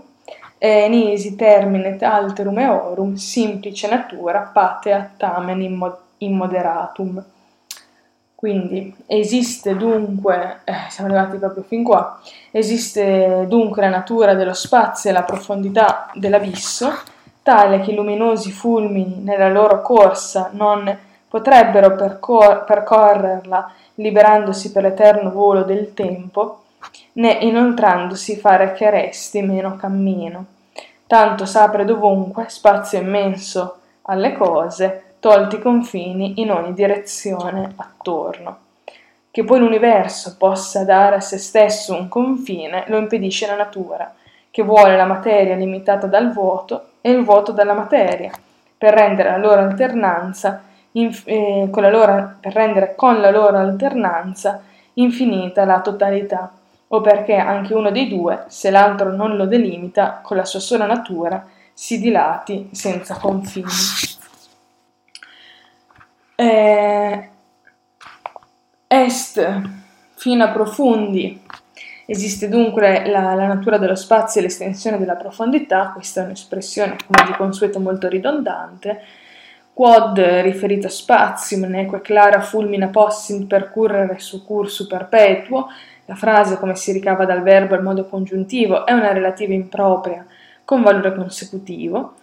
eh, 0.60 0.88
nisi 0.90 1.36
terminet 1.36 2.04
alterum 2.04 2.60
eorum 2.60 3.16
simplice 3.16 3.88
natura 3.88 4.52
patea 4.54 5.12
tamen 5.18 5.62
immoderatum. 6.18 7.24
Quindi 8.36 8.96
esiste 9.06 9.76
dunque, 9.76 10.60
eh, 10.64 10.74
siamo 10.90 11.10
arrivati 11.10 11.38
proprio 11.38 11.64
fin 11.64 11.84
qua, 11.84 12.22
esiste 12.52 13.46
dunque 13.50 13.82
la 13.82 13.90
natura 13.90 14.34
dello 14.34 14.54
spazio 14.54 15.10
e 15.10 15.14
la 15.14 15.24
profondità 15.24 16.10
dell'abisso, 16.14 16.90
tale 17.44 17.82
che 17.82 17.92
i 17.92 17.96
luminosi 17.96 18.52
fulmini 18.52 19.22
nella 19.24 19.50
loro 19.50 19.82
corsa 19.82 20.52
non 20.54 20.98
potrebbero 21.28 21.96
percor- 21.96 22.64
percorrerla 22.64 23.74
liberandosi 23.96 24.72
per 24.72 24.84
l'eterno 24.84 25.32
volo 25.32 25.64
del 25.64 25.94
tempo, 25.94 26.64
né 27.14 27.32
inoltrandosi 27.42 28.38
fare 28.38 28.74
che 28.74 28.90
resti 28.90 29.42
meno 29.42 29.76
cammino. 29.76 30.46
Tanto 31.08 31.46
s'apre 31.46 31.86
dovunque 31.86 32.46
spazio 32.50 33.00
immenso 33.00 33.78
alle 34.04 34.34
cose, 34.34 35.16
tolti 35.20 35.56
i 35.56 35.62
confini 35.62 36.40
in 36.42 36.52
ogni 36.52 36.74
direzione 36.74 37.74
attorno. 37.76 38.58
Che 39.32 39.44
poi 39.44 39.60
l'universo 39.60 40.36
possa 40.38 40.84
dare 40.84 41.18
a 41.18 41.20
se 41.20 41.38
stesso 41.38 41.94
un 41.94 42.08
confine 42.08 42.86
lo 42.88 42.98
impedisce 42.98 43.48
la 43.48 43.56
natura, 43.56 44.14
che 44.52 44.64
vuole 44.64 44.96
la 44.96 45.06
materia 45.06 45.56
limitata 45.56 46.08
dal 46.08 46.32
vuoto 46.32 46.86
e 47.02 47.12
il 47.12 47.24
vuoto 47.24 47.52
dalla 47.52 47.74
materia, 47.74 48.32
per 48.78 48.94
rendere 48.94 49.32
la 49.32 49.38
loro 49.38 49.62
alternanza, 49.62 50.64
inf- 50.94 51.28
eh, 51.28 51.68
con 51.70 51.84
la 51.84 51.90
loro, 51.90 52.36
per 52.40 52.54
rendere 52.54 52.96
con 52.96 53.20
la 53.20 53.30
loro 53.30 53.58
alternanza 53.58 54.64
infinita 54.94 55.66
la 55.66 55.82
totalità 55.82 56.52
o 56.92 57.02
perché 57.02 57.36
anche 57.36 57.74
uno 57.74 57.92
dei 57.92 58.08
due, 58.08 58.46
se 58.48 58.70
l'altro 58.72 59.16
non 59.16 59.36
lo 59.36 59.46
delimita 59.46 60.22
con 60.24 60.38
la 60.38 60.46
sua 60.46 60.60
sola 60.60 60.86
natura, 60.86 61.46
si 61.74 62.00
dilati 62.00 62.70
senza 62.72 63.16
confini. 63.16 63.68
Eh, 66.36 67.30
est 68.88 69.62
fino 70.16 70.44
a 70.44 70.50
profondi. 70.50 71.42
Esiste 72.06 72.50
dunque 72.50 73.08
la, 73.08 73.36
la, 73.36 73.46
natura 73.46 73.78
dello 73.78 73.96
spazio 73.96 74.42
e 74.42 74.44
l'estensione 74.44 74.98
della 74.98 75.16
profondità, 75.16 75.92
questa 75.94 76.22
è 76.22 76.26
un'espressione 76.26 76.98
come 77.06 77.30
di 77.30 77.36
consueto 77.38 77.80
molto 77.80 78.08
ridondante, 78.08 79.02
quod 79.74 80.20
riferito 80.20 80.88
a 80.88 80.90
spazium 80.90 81.66
neque 81.66 82.02
clara 82.02 82.42
fulmina 82.42 82.88
possint 82.88 83.46
percurrere 83.46 84.18
su 84.18 84.44
cursu 84.44 84.88
perpetuo, 84.88 85.68
la 86.10 86.16
frase, 86.16 86.58
come 86.58 86.76
si 86.76 86.92
ricava 86.92 87.24
dal 87.24 87.44
verbo 87.44 87.76
al 87.76 87.84
modo 87.84 88.06
congiuntivo, 88.06 88.84
è 88.88 88.94
una 88.94 89.14
relativa 89.14 89.54
impropria 89.54 90.26
con 90.66 90.82
valore 90.82 91.14
consecutivo. 91.14 92.16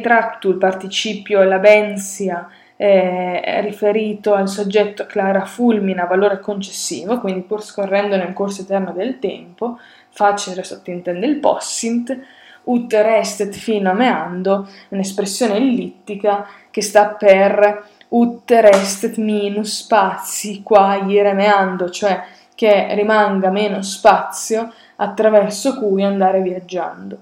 Tractu, 0.00 0.50
il 0.50 0.56
participio 0.56 1.42
labensia, 1.42 2.48
eh, 2.76 3.60
riferito 3.60 4.34
al 4.34 4.48
soggetto 4.48 5.06
clara 5.06 5.44
fulmina, 5.44 6.04
valore 6.04 6.38
concessivo, 6.38 7.18
quindi 7.18 7.40
pur 7.40 7.62
scorrendo 7.62 8.16
nel 8.16 8.32
corso 8.32 8.62
eterno 8.62 8.92
del 8.92 9.18
tempo, 9.18 9.78
facile 10.10 10.62
sottintende 10.62 11.26
il 11.26 11.38
possint, 11.38 12.16
ut 12.64 12.92
restet 12.92 13.52
fino 13.54 13.90
a 13.90 13.94
meando, 13.94 14.68
un'espressione 14.90 15.56
ellittica 15.56 16.46
che 16.70 16.82
sta 16.82 17.06
per 17.06 17.84
ut 18.10 18.50
restet 18.50 19.16
minus 19.16 19.82
spazi 19.82 20.62
qua 20.62 21.02
ire 21.04 21.32
meando, 21.32 21.90
cioè 21.90 22.36
che 22.58 22.92
rimanga 22.96 23.50
meno 23.50 23.82
spazio 23.82 24.72
attraverso 24.96 25.78
cui 25.78 26.02
andare 26.02 26.42
viaggiando. 26.42 27.16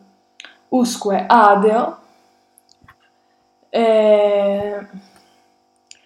Usque 0.69 1.27
adeo 1.29 1.99
eh, 3.69 4.87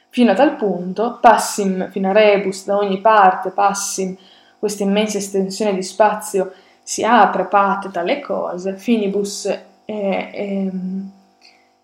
fino 0.09 0.31
a 0.33 0.35
tal 0.35 0.57
punto, 0.57 1.19
passim 1.21 1.93
fino 1.93 2.09
a 2.09 2.13
rebus 2.13 2.65
da 2.65 2.77
ogni 2.77 3.01
parte, 3.01 3.51
passim 3.51 4.17
questa 4.59 4.83
immensa 4.83 5.19
estensione 5.19 5.75
di 5.75 5.83
spazio 5.85 6.53
si 6.83 7.05
apre, 7.05 7.45
parte 7.45 7.89
dalle 7.89 8.19
cose, 8.19 8.75
finibus 8.75 9.47
è, 9.47 9.61
è, 9.85 10.71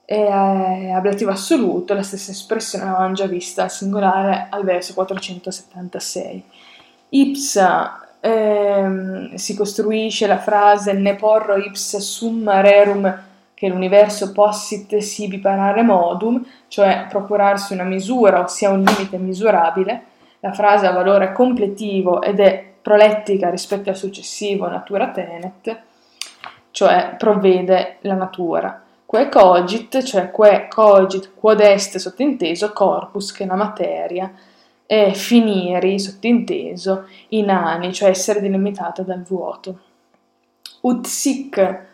è 0.04 0.90
ablativo 0.90 1.30
assoluto, 1.30 1.94
la 1.94 2.02
stessa 2.02 2.32
espressione 2.32 2.86
avevamo 2.86 3.14
già 3.14 3.26
vista 3.26 3.62
al 3.62 3.70
singolare 3.70 4.48
al 4.50 4.64
verso 4.64 4.94
476 4.94 6.54
ipsa 7.10 8.06
ehm, 8.20 9.34
si 9.34 9.56
costruisce 9.56 10.26
la 10.26 10.38
frase 10.38 10.92
ne 10.92 11.14
porro 11.14 11.56
ipsa 11.56 12.00
summa 12.00 12.60
rerum 12.60 13.24
che 13.54 13.68
l'universo 13.68 14.32
possit 14.32 14.98
sibi 14.98 15.38
parare 15.38 15.82
modum, 15.82 16.44
cioè 16.68 17.06
procurarsi 17.08 17.72
una 17.72 17.84
misura, 17.84 18.40
ossia 18.40 18.68
un 18.68 18.82
limite 18.82 19.16
misurabile, 19.16 20.04
la 20.40 20.52
frase 20.52 20.86
ha 20.86 20.92
valore 20.92 21.32
completivo 21.32 22.20
ed 22.20 22.38
è 22.38 22.62
prolettica 22.82 23.48
rispetto 23.48 23.88
al 23.88 23.96
successivo 23.96 24.68
natura 24.68 25.08
tenet, 25.08 25.80
cioè 26.70 27.14
provvede 27.16 27.96
la 28.02 28.14
natura. 28.14 28.82
Que 29.06 29.30
cogit, 29.30 30.02
cioè 30.02 30.30
que 30.30 30.66
cogit 30.68 31.32
quod 31.34 31.60
est 31.60 31.96
sottinteso 31.96 32.72
corpus, 32.72 33.32
che 33.32 33.44
è 33.44 33.46
la 33.46 33.54
materia, 33.54 34.30
e 34.86 35.12
finiri, 35.14 35.98
sottinteso, 35.98 37.06
inani, 37.28 37.92
cioè 37.92 38.10
essere 38.10 38.40
delimitata 38.40 39.02
dal 39.02 39.22
vuoto. 39.22 39.78
Ut 40.82 41.06
sic 41.06 41.84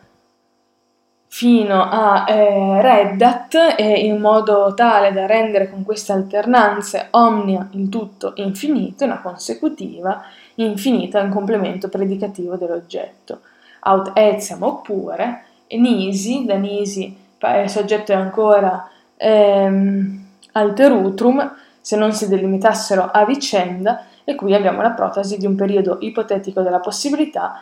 fino 1.27 1.81
a 1.89 2.25
eh, 2.27 2.81
reddat 2.81 3.75
e 3.75 4.05
in 4.05 4.19
modo 4.19 4.73
tale 4.75 5.11
da 5.11 5.25
rendere 5.25 5.67
con 5.67 5.83
queste 5.83 6.11
alternanze 6.11 7.07
omnia 7.09 7.67
il 7.71 7.89
tutto 7.89 8.33
infinito, 8.35 9.05
una 9.05 9.19
consecutiva, 9.19 10.23
infinita 10.55 11.21
un 11.21 11.31
complemento 11.31 11.89
predicativo 11.89 12.55
dell'oggetto. 12.55 13.39
Aut 13.79 14.11
etiam 14.13 14.61
oppure, 14.61 15.45
nisi, 15.69 16.45
da 16.45 16.55
nisi 16.55 17.21
il 17.63 17.69
soggetto 17.69 18.11
è 18.11 18.15
ancora 18.15 18.87
ehm, 19.17 20.25
alterutrum, 20.51 21.55
se 21.83 21.97
non 21.97 22.13
si 22.13 22.29
delimitassero 22.29 23.09
a 23.11 23.25
vicenda, 23.25 24.05
e 24.23 24.35
qui 24.35 24.55
abbiamo 24.55 24.81
la 24.81 24.91
protasi 24.91 25.37
di 25.37 25.45
un 25.45 25.55
periodo 25.55 25.97
ipotetico 25.99 26.61
della 26.61 26.79
possibilità, 26.79 27.61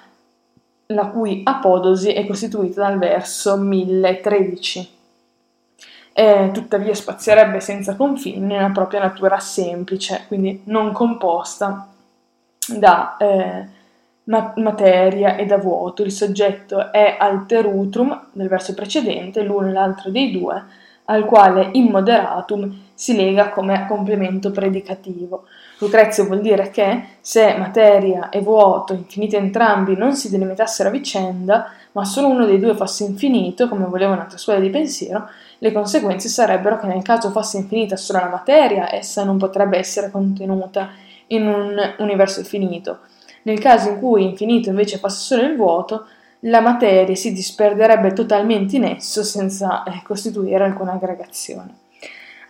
la 0.86 1.08
cui 1.08 1.42
apodosi 1.44 2.12
è 2.12 2.28
costituita 2.28 2.82
dal 2.82 3.00
verso 3.00 3.58
1013. 3.58 4.90
E, 6.14 6.50
tuttavia 6.54 6.94
spazierebbe 6.94 7.60
senza 7.62 7.96
confini 7.96 8.46
nella 8.46 8.70
propria 8.70 9.00
natura 9.00 9.40
semplice, 9.40 10.26
quindi 10.28 10.62
non 10.66 10.92
composta 10.92 11.88
da 12.78 13.18
eh, 13.18 13.66
materia 14.26 15.36
e 15.36 15.48
da 15.48 15.58
vuoto. 15.58 16.04
Il 16.04 16.12
soggetto 16.12 16.92
è 16.92 17.18
alterutrum 17.20 18.28
del 18.34 18.50
verso 18.50 18.76
precedente, 18.76 19.42
l'uno 19.42 19.70
e 19.70 19.72
l'altro 19.72 20.12
dei 20.12 20.30
due, 20.30 20.64
al 21.06 21.26
quale 21.26 21.70
immoderatum 21.72 22.90
si 23.02 23.16
lega 23.16 23.50
come 23.50 23.88
complemento 23.88 24.52
predicativo. 24.52 25.46
Lucrezio 25.80 26.26
vuol 26.26 26.40
dire 26.40 26.70
che 26.70 27.04
se 27.20 27.56
materia 27.58 28.30
e 28.30 28.42
vuoto, 28.42 28.94
infiniti 28.94 29.36
entrambi, 29.36 29.98
non 29.98 30.16
si 30.16 30.30
delimitassero 30.30 30.90
a 30.90 30.92
vicenda, 30.92 31.72
ma 31.94 32.06
solo 32.06 32.28
uno 32.28 32.46
dei 32.46 32.60
due 32.60 32.76
fosse 32.76 33.04
infinito, 33.04 33.68
come 33.68 33.86
voleva 33.86 34.14
un'altra 34.14 34.38
scuola 34.38 34.60
di 34.60 34.70
pensiero, 34.70 35.28
le 35.58 35.72
conseguenze 35.72 36.30
sarebbero 36.30 36.78
che 36.78 36.86
nel 36.86 37.02
caso 37.02 37.32
fosse 37.32 37.58
infinita 37.58 37.96
solo 37.96 38.20
la 38.20 38.30
materia, 38.30 38.94
essa 38.94 39.24
non 39.24 39.40
potrebbe 39.40 39.80
essere 39.80 40.12
contenuta 40.12 40.92
in 41.28 41.48
un 41.48 41.76
universo 41.98 42.44
finito. 42.44 43.00
Nel 43.46 43.58
caso 43.58 43.90
in 43.90 43.98
cui 43.98 44.26
infinito 44.26 44.70
invece 44.70 45.00
fosse 45.00 45.22
solo 45.22 45.42
il 45.42 45.56
vuoto, 45.56 46.06
la 46.42 46.62
materia 46.62 47.16
si 47.16 47.34
disperderebbe 47.34 48.14
totalmente 48.14 48.76
in 48.76 48.84
esso 48.84 49.24
senza 49.24 49.82
eh, 49.86 50.04
costituire 50.04 50.64
alcuna 50.64 50.92
aggregazione. 50.92 51.81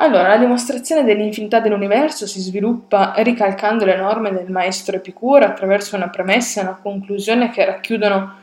Allora, 0.02 0.30
la 0.30 0.38
dimostrazione 0.38 1.04
dell'infinità 1.04 1.60
dell'universo 1.60 2.26
si 2.26 2.40
sviluppa 2.40 3.14
ricalcando 3.18 3.86
le 3.86 3.96
norme 3.96 4.32
del 4.32 4.50
maestro 4.50 4.96
Epicuro 4.96 5.46
attraverso 5.46 5.96
una 5.96 6.10
premessa 6.10 6.60
e 6.60 6.64
una 6.64 6.80
conclusione 6.82 7.52
che 7.52 7.64
racchiudono 7.66 8.34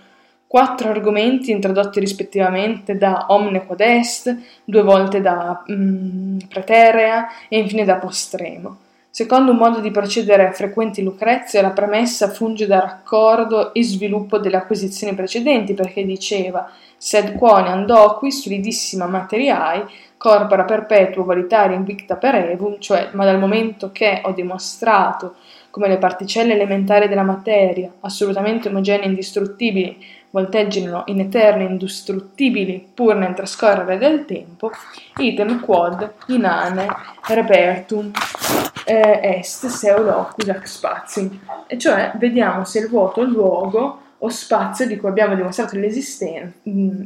quattro 0.46 0.90
argomenti 0.90 1.50
introdotti 1.50 1.98
rispettivamente 1.98 2.96
da 2.96 3.26
Omne 3.30 3.66
Quod 3.66 3.80
Est, 3.80 4.36
due 4.64 4.82
volte 4.82 5.20
da 5.20 5.64
mm, 5.68 6.38
Preterea 6.48 7.26
e 7.48 7.58
infine 7.58 7.84
da 7.84 7.96
Postremo. 7.96 8.76
Secondo 9.10 9.50
un 9.50 9.56
modo 9.56 9.80
di 9.80 9.90
procedere 9.90 10.52
frequenti 10.52 11.00
in 11.00 11.06
Lucrezia, 11.06 11.60
la 11.60 11.70
premessa 11.70 12.28
funge 12.30 12.68
da 12.68 12.78
raccordo 12.78 13.74
e 13.74 13.82
sviluppo 13.82 14.38
delle 14.38 14.58
acquisizioni 14.58 15.12
precedenti, 15.12 15.74
perché 15.74 16.04
diceva 16.04 16.70
sed 16.96 17.36
quoniam 17.36 17.84
doqui 17.84 18.30
solidissima 18.30 19.06
materiai 19.06 19.82
corpora 20.18 20.64
perpetuo 20.64 21.24
valitaria 21.24 21.76
invicta 21.76 22.16
per 22.16 22.34
evum, 22.34 22.78
cioè 22.78 23.10
ma 23.12 23.24
dal 23.24 23.38
momento 23.38 23.90
che 23.92 24.20
ho 24.24 24.32
dimostrato 24.32 25.36
come 25.70 25.88
le 25.88 25.98
particelle 25.98 26.54
elementari 26.54 27.08
della 27.08 27.22
materia, 27.22 27.90
assolutamente 28.00 28.68
omogenee 28.68 29.04
e 29.04 29.08
indistruttibili, 29.08 30.04
volteggiano 30.30 31.04
in 31.06 31.20
eterni 31.20 31.64
indistruttibili 31.64 32.86
pur 32.92 33.14
nel 33.14 33.34
trascorrere 33.34 33.96
del 33.96 34.24
tempo, 34.24 34.70
item 35.18 35.60
quod 35.60 36.12
inane 36.26 36.86
repertum 37.28 38.10
eh, 38.84 39.20
est 39.22 39.66
seu 39.66 40.02
locus 40.02 40.48
ac 40.48 40.66
spatium, 40.66 41.40
e 41.66 41.78
cioè 41.78 42.12
vediamo 42.16 42.64
se 42.64 42.80
il 42.80 42.88
vuoto, 42.88 43.22
luogo 43.22 44.00
o 44.18 44.28
spazio 44.30 44.86
di 44.86 44.96
cui 44.96 45.08
abbiamo 45.08 45.34
dimostrato 45.36 45.76
l'esisten- 45.76 46.54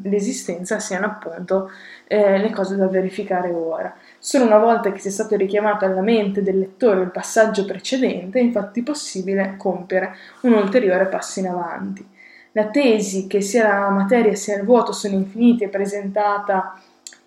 l'esistenza 0.05 0.79
siano 0.79 1.07
appunto 1.07 1.71
eh, 2.07 2.39
le 2.39 2.51
cose 2.51 2.77
da 2.77 2.89
verificare 2.89 3.51
ora. 3.51 3.95
Solo 4.19 4.45
una 4.45 4.59
volta 4.59 4.93
che 4.93 4.99
sia 4.99 5.11
stato 5.11 5.37
richiamato 5.37 5.85
alla 5.85 6.03
mente 6.03 6.43
del 6.43 6.59
lettore 6.59 7.03
il 7.03 7.11
passaggio 7.11 7.65
precedente 7.65 8.39
è 8.39 8.43
infatti 8.43 8.83
possibile 8.83 9.55
compiere 9.57 10.15
un 10.43 10.53
ulteriore 10.53 11.07
passo 11.07 11.41
in 11.41 11.49
avanti. 11.49 12.07
La 12.53 12.67
tesi 12.67 13.27
che 13.27 13.41
sia 13.41 13.67
la 13.67 13.89
materia 13.89 14.35
sia 14.35 14.57
il 14.57 14.65
vuoto 14.65 14.93
sono 14.93 15.15
infiniti 15.15 15.65
è 15.65 15.69
presentata 15.69 16.79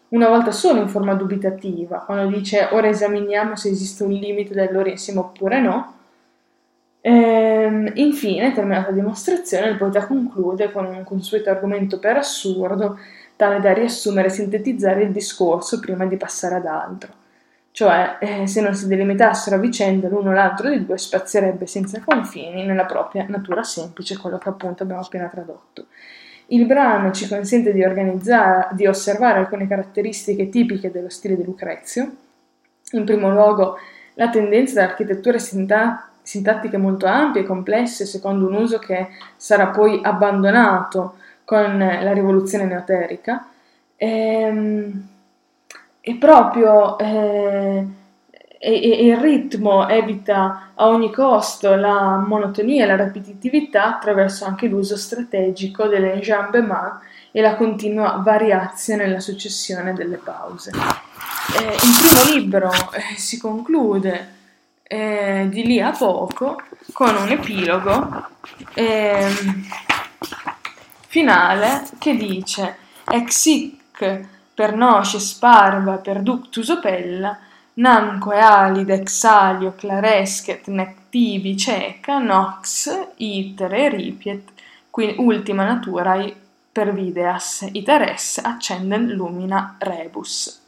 una 0.09 0.27
volta 0.29 0.51
solo 0.51 0.79
in 0.79 0.87
forma 0.87 1.15
dubitativa, 1.15 2.03
quando 2.05 2.27
dice 2.35 2.69
ora 2.71 2.87
esaminiamo 2.87 3.55
se 3.55 3.69
esiste 3.69 4.03
un 4.03 4.11
limite 4.11 4.53
del 4.53 4.71
loro 4.71 4.89
insieme 4.89 5.19
oppure 5.19 5.59
no. 5.59 5.93
Ehm, 7.01 7.91
infine, 7.95 8.51
terminata 8.53 8.89
la 8.89 8.95
dimostrazione, 8.95 9.69
il 9.69 9.77
poeta 9.77 10.07
conclude 10.07 10.71
con 10.71 10.85
un 10.85 11.03
consueto 11.03 11.49
argomento 11.49 11.99
per 11.99 12.17
assurdo, 12.17 12.97
tale 13.35 13.59
da 13.59 13.73
riassumere 13.73 14.27
e 14.27 14.31
sintetizzare 14.31 15.03
il 15.03 15.11
discorso 15.11 15.79
prima 15.79 16.05
di 16.05 16.17
passare 16.17 16.55
ad 16.55 16.65
altro. 16.65 17.23
Cioè, 17.71 18.17
eh, 18.19 18.47
se 18.47 18.61
non 18.61 18.73
si 18.73 18.87
delimitassero 18.87 19.57
a 19.57 19.59
vicenda 19.59 20.07
l'uno 20.07 20.29
o 20.29 20.33
l'altro 20.33 20.69
dei 20.69 20.85
due, 20.85 20.97
spazierebbe 20.97 21.67
senza 21.67 22.01
confini 22.03 22.65
nella 22.65 22.85
propria 22.85 23.25
natura 23.27 23.63
semplice, 23.63 24.17
quello 24.17 24.37
che 24.37 24.47
appunto 24.47 24.83
abbiamo 24.83 25.01
appena 25.01 25.27
tradotto. 25.27 25.87
Il 26.47 26.65
brano 26.65 27.11
ci 27.11 27.27
consente 27.27 27.73
di, 27.73 27.83
di 28.71 28.87
osservare 28.87 29.39
alcune 29.39 29.67
caratteristiche 29.67 30.47
tipiche 30.47 30.91
dello 30.91 31.09
stile 31.09 31.35
di 31.35 31.43
Lucrezio. 31.43 32.15
In 32.91 33.03
primo 33.03 33.29
luogo, 33.29 33.77
la 34.13 34.29
tendenza 34.29 34.81
all'architettura 34.81 35.37
sintattica 35.37 36.13
sintattiche 36.25 36.77
molto 36.77 37.05
ampie 37.05 37.41
e 37.41 37.45
complesse, 37.45 38.05
secondo 38.05 38.47
un 38.47 38.55
uso 38.55 38.79
che 38.79 39.09
sarà 39.37 39.67
poi 39.67 39.99
abbandonato 40.03 41.17
con 41.45 41.77
la 41.77 42.13
rivoluzione 42.13 42.65
neoterica. 42.65 43.47
E, 43.95 44.07
ehm, 44.07 45.07
e 46.01 46.15
proprio 46.15 46.97
eh, 46.99 47.85
e, 48.59 49.05
il 49.05 49.17
ritmo 49.17 49.87
evita 49.87 50.71
a 50.73 50.87
ogni 50.87 51.11
costo 51.11 51.75
la 51.75 52.17
monotonia 52.17 52.83
e 52.83 52.87
la 52.87 52.95
ripetitività 52.95 53.95
attraverso 53.95 54.45
anche 54.45 54.67
l'uso 54.67 54.97
strategico 54.97 55.87
delle 55.87 56.19
jambes 56.19 56.65
e 57.31 57.41
la 57.41 57.55
continua 57.55 58.21
variazione 58.23 59.05
nella 59.05 59.19
successione 59.19 59.93
delle 59.93 60.17
pause. 60.17 60.71
Eh, 60.71 61.73
il 61.73 61.97
primo 62.01 62.35
libro 62.35 62.71
eh, 62.71 63.17
si 63.17 63.37
conclude 63.39 64.33
eh, 64.83 65.47
di 65.49 65.65
lì 65.65 65.79
a 65.79 65.91
poco 65.91 66.61
con 66.93 67.15
un 67.15 67.29
epilogo 67.29 68.27
eh, 68.73 69.27
finale 71.15 71.87
che 71.97 72.17
dice 72.17 72.75
ex 73.09 73.45
hic 73.45 74.27
per 74.53 74.75
noces 74.75 75.31
parva 75.35 75.95
per 75.95 76.21
ductus 76.21 76.67
opella 76.67 77.39
namque 77.75 78.41
alid 78.41 78.89
exalio 78.89 79.75
clarescet 79.77 80.67
nec 80.67 81.07
tibi 81.09 81.55
ceca 81.55 82.17
nox 82.17 82.89
itere 83.15 83.87
ripiet 83.87 84.51
qui 84.89 85.15
ultima 85.19 85.63
naturae 85.63 86.35
per 86.69 86.91
videas 86.91 87.69
iteres 87.71 88.41
accendent 88.43 89.11
lumina 89.11 89.77
rebus. 89.79 90.63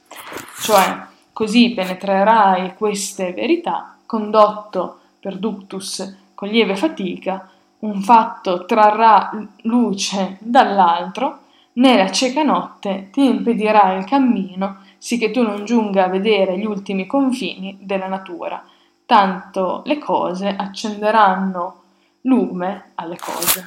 Cioè 0.62 1.08
così 1.34 1.74
penetrerai 1.76 2.74
queste 2.76 3.34
verità 3.34 3.98
condotto 4.06 5.00
per 5.20 5.36
ductus 5.38 6.16
con 6.34 6.48
lieve 6.48 6.78
fatica, 6.78 7.50
un 7.80 8.02
fatto 8.02 8.66
trarrà 8.66 9.32
luce 9.64 10.38
dall'altro, 10.40 11.40
né 11.74 11.96
la 11.96 12.10
cieca 12.12 12.44
notte 12.44 13.10
ti 13.12 13.26
impedirà 13.26 13.94
il 13.94 14.06
cammino, 14.06 14.78
sì 14.98 15.18
che 15.18 15.32
tu 15.32 15.44
non 15.44 15.66
giunga 15.66 16.06
a 16.06 16.10
vedere 16.10 16.58
gli 16.58 16.66
ultimi 16.66 17.06
confini 17.06 17.78
della 17.82 18.08
natura. 18.08 18.64
Tanto 19.06 19.84
le 19.86 20.00
cose 20.00 20.48
accenderanno 20.48 21.82
lume 22.22 22.92
alle 22.96 23.18
cose. 23.18 23.66